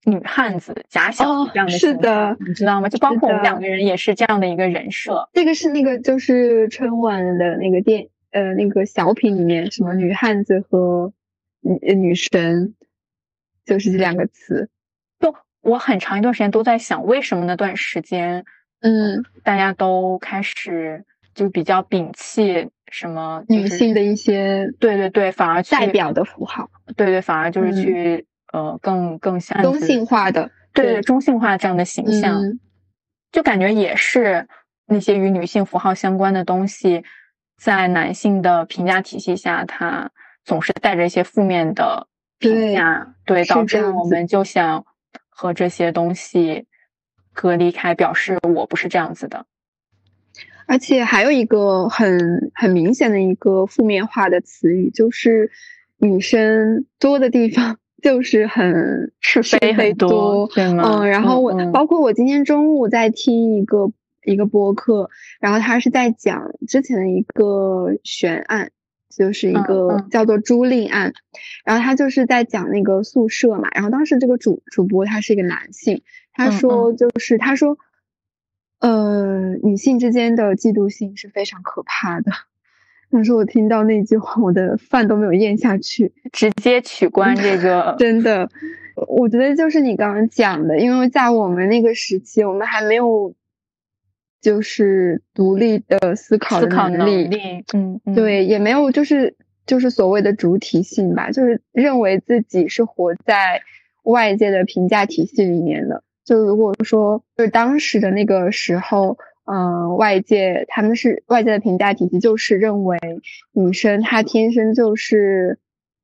[0.06, 2.90] 女汉子、假小子这样的是的，你知道吗？
[2.90, 5.30] 就包括我们两个人也是这样的一个人设。
[5.34, 11.14] 这个是那个就是春晚的那个电呃那个小品里面，什么女汉子和
[11.60, 12.74] 女女神，
[13.66, 14.68] 就是这两个词。
[15.64, 18.46] 就我很长一段时间都在想，为什么那段时间，
[18.82, 32.42] 嗯，大家都开始就比较摒弃什么女性的一些对对对，反而代表的符号，对对，反而就是去呃更更像中性化的，对对中性化这样的形象，
[33.32, 34.48] 就感觉也是
[34.88, 37.04] 那些与女性符号相关的东西，
[37.58, 40.10] 在男性的评价体系下，它
[40.44, 42.08] 总是带着一些负面的
[42.40, 44.86] 评价，对，导致我们就想
[45.40, 46.66] 和这些东西
[47.32, 49.46] 隔离开，表示我不是这样子的。
[50.66, 55.50] 而且还有一个很很明显的一个负面化的词语，就是
[55.98, 60.84] 女生多的地方 就是很是非很多，对吗？
[60.86, 63.94] 嗯，然后我包括我今天中午在听一个
[64.26, 65.10] 一个播客，
[65.40, 68.72] 然后他是在讲之前的一个悬案，
[69.10, 71.14] 就是一个叫做朱令案，
[71.66, 76.02] 然后他就是在讲那个宿舍嘛，然后当时这个主主播他是一个男性，
[76.34, 77.78] 他说就是他说。
[78.82, 82.32] 呃，女性之间的嫉妒心是非常可怕的。
[83.12, 87.94] 当时我听到那句话，我的饭都没有咽下去，直接取关这个。
[88.00, 88.50] 真的，
[89.10, 93.34] 我觉得就是你刚刚讲的，因为在我们那个时期，我们还没有
[94.42, 97.30] 就是独立的思考能力，
[97.74, 99.36] 嗯，对，也没有就是
[99.66, 103.62] 就是所谓的主体性吧，就是认为自己是活在
[104.04, 106.04] 外界的评价体系里面的。
[106.26, 112.98] 就如果说，就是当时的那个时候，嗯，外界他们是外界的评价体系，就是认为
[113.52, 115.58] 女生她天生就是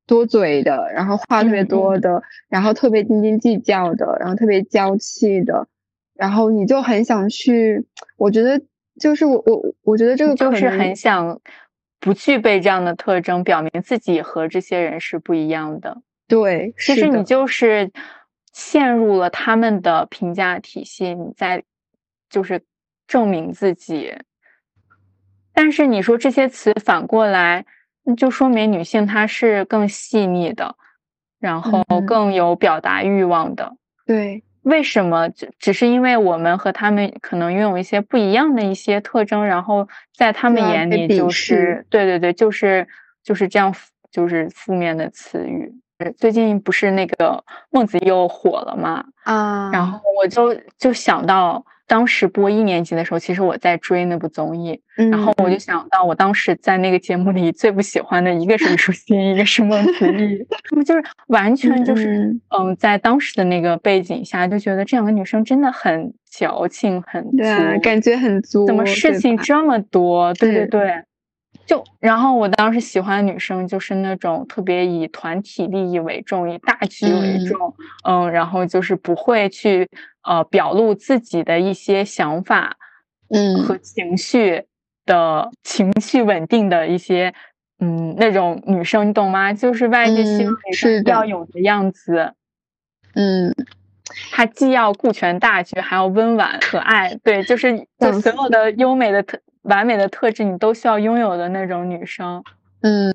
[0.08, 5.68] 多嘴的，然后话特别多的，然后特别斤斤计较的，然后特别娇气的，
[6.16, 7.86] 然后你就很想去，
[8.18, 8.62] 我觉得
[9.00, 11.40] 就是我我我觉得这个就是很想
[12.00, 16.02] 不具备这样的特征，表明自己和这些人是不一样的。
[16.28, 17.92] 对，其实你就是。
[18.58, 21.66] 陷入了他们的评价体系，你在
[22.30, 22.64] 就是
[23.06, 24.16] 证明自己。
[25.54, 27.66] 但是你说这些词反过来，
[28.16, 30.78] 就说明女性她是更细腻的，
[31.38, 33.76] 然后更有表达欲望的。
[34.06, 35.30] 对，为什么？
[35.30, 42.88] 只只是因为我们和他们可能拥有一些不一样的一些特征，然后在他们眼里就是对对对，就是
[43.24, 43.74] 就是这样，
[44.12, 45.72] 就是负面的词语。
[46.18, 49.06] 最近不是那个孟子又火了嘛？
[49.24, 70.34] 啊，然后我就就想到当时播一年级的时候，其实我在追那部综艺，然后我就想到我当时在那个节目里最不喜欢的一个是虞书欣，一个是孟子 义，他们就是完全就是嗯，在当时的那个背景下，就觉得这两个女生真的很矫情，很对，感觉很足，怎么事情这么多？
[70.34, 71.04] 对对对。
[71.66, 79.90] 就然后我当时喜欢的女生就是那种特别以团体利益为重，以大局为重，嗯，然后就是不会去
[80.24, 82.78] 呃表露自己的一些想法，
[83.30, 83.64] 嗯。
[83.64, 84.66] 和情绪
[85.06, 87.34] 的情绪稳定的一些
[87.80, 89.52] 嗯那种女生，你懂吗？
[89.52, 91.26] 就是外界希望女要。
[91.26, 92.34] 有的样子，
[93.16, 93.54] 嗯，
[94.32, 99.40] 她既要顾全大局，还要温婉可爱，对，就是就所有的优美的特。
[99.66, 102.44] 完美的特质，你都需要拥有的那种女生，
[102.82, 103.12] 嗯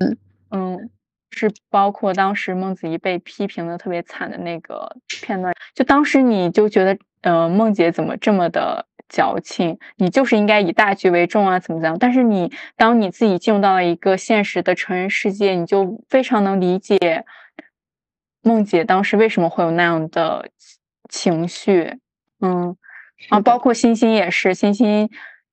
[0.51, 0.90] 嗯，
[1.30, 9.78] 是包括当时孟子怡被批评的特别惨的那个片段，就当时你就觉得，呃，孟姐怎么这么的矫情？
[9.96, 11.98] 你就是应该以大局为重啊，怎么怎么样？
[11.98, 17.24] 但是你当你自己进入到了一个现实的成人世界，你就非常能理解
[18.42, 20.48] 孟姐当时为什么会有那样的
[21.09, 21.98] 情绪，
[22.40, 22.76] 嗯，
[23.28, 25.09] 啊，包括欣欣也是，欣欣。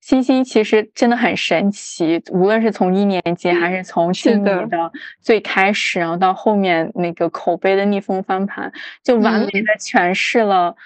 [0.08, 4.90] 欣欣其实真的很神奇，无论是从一年级还是从心里的。
[5.20, 8.72] 最开始，然后到后面那个口碑的逆风翻盘，
[9.04, 10.78] 就完美的诠释了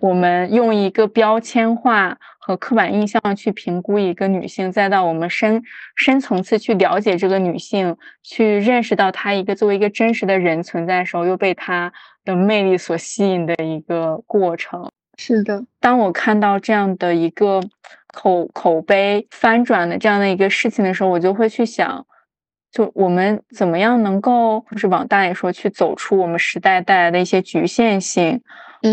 [0.00, 5.62] 我们用一个标签化和刻板印象去评估一个女性，再到我们深
[5.96, 11.90] 深层次去了解这个女性，去认识到她一个作为一个真实的人存在的时候，又被她
[12.22, 14.90] 的魅力所吸引的一个过程。
[15.16, 17.62] 是的，当我看到这样的一个
[18.12, 22.06] 口口碑翻转的这样的一个事情的时候，我就会去想，
[22.70, 28.40] 就我们怎么样能够，就是往大里说，去走出我们时代带来的一些局限性，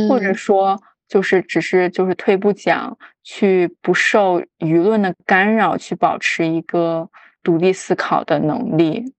[0.08, 7.10] 或者说，就是只是就是退步讲，去不受舆论的干扰，去保持一个
[7.44, 9.14] 独立思考的能力。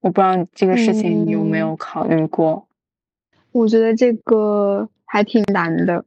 [0.00, 2.66] 我不知道这个事情你有没有考虑过？
[3.52, 6.04] 我觉得这个还挺难的。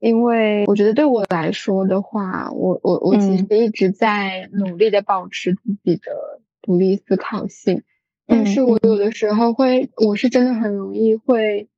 [0.00, 7.82] 因为我觉得对我来说的话，我我我其实一直在努力的保持自己的独立思考性，
[8.26, 11.68] 但是我有的时候会，我是真的很容易会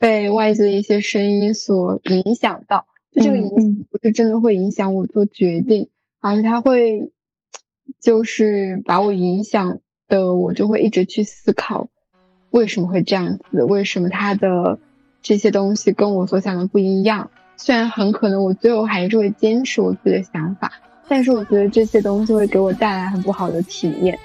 [0.00, 2.86] 被外界的一些声音所影响到。
[3.12, 5.88] 就这个影响不是真的会影响我做决定，
[6.20, 7.12] 而是它会
[8.00, 11.88] 就是把我影响的，我就会一直去思考
[12.50, 14.78] 为什么会这样子，为什么他的
[15.22, 17.30] 这些东西跟我所想的不一样。
[17.56, 20.72] 虽然很可能我最后还是会坚持我自己的想法，
[21.08, 24.18] 但是我觉得这些东西会给我带来很不好的体验。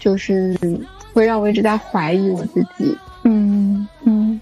[0.00, 0.56] 就是
[1.12, 4.40] 会让我一直在怀疑我自己，嗯嗯，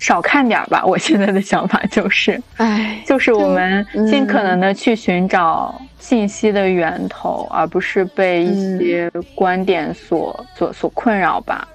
[0.00, 0.84] 少看点吧。
[0.84, 11.68] 我现在的想法就是，哎，就是我们尽可能的去寻找信息的源头，而不是被一些观点所所所困扰吧。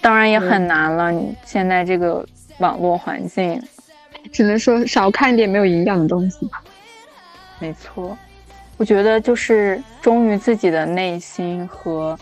[0.00, 2.26] 当然也很难了，你现在这个
[2.60, 3.62] 网络环境，
[4.32, 6.62] 只能说少看点没有营养的东西吧。
[7.58, 8.16] 没错，
[8.78, 12.18] 我觉得就是忠于自己的内心和。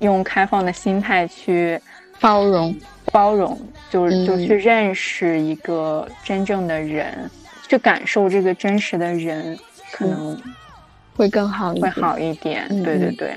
[0.00, 1.80] 用开放的心态去
[2.20, 2.76] 包容，
[3.10, 7.30] 包容，就是就去认识一个真正的人，
[7.66, 9.58] 去感受这个真实的人，
[9.90, 10.38] 可能
[11.16, 12.68] 会更好，会好一点。
[12.84, 13.34] 对对对。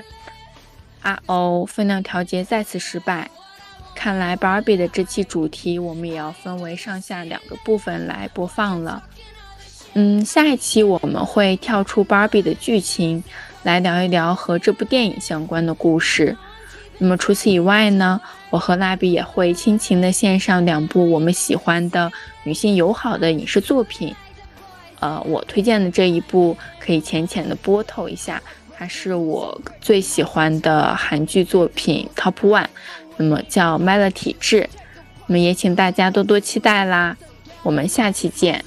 [1.00, 3.30] 啊哦，分量调节再次失败。
[4.00, 9.02] 看来 Barbie 的这期主题我们也要分为上下两个部分来播放了。
[9.92, 13.22] 嗯，下一期我们会跳出 Barbie 的剧情，
[13.62, 16.34] 来聊一聊和这部电影相关的故事。
[16.96, 22.10] 那么除此以外呢，我和蜡笔也会倾情的献上两部我们喜欢的
[22.44, 24.16] 女性友好的影视作品。
[25.00, 28.42] 呃，我推荐的这一部可以浅浅的播透一下，
[28.74, 32.66] 它是我最喜欢的韩剧作品 Top One，
[33.20, 34.62] 那么叫《麦乐体质》，
[35.26, 37.14] 那么也请大家多多期待啦，
[37.62, 38.64] 我们下期见。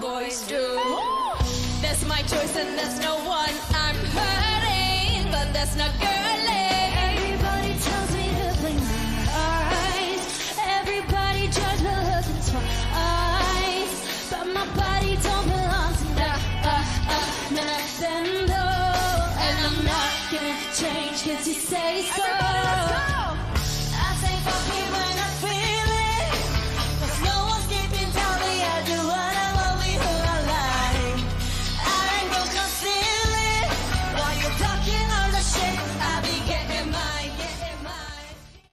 [0.00, 0.78] boys do.
[1.82, 6.49] That's my choice and there's no one I'm hurting, but that's not girl.
[20.80, 22.22] change, cause you say so.
[22.22, 23.09] Everybody,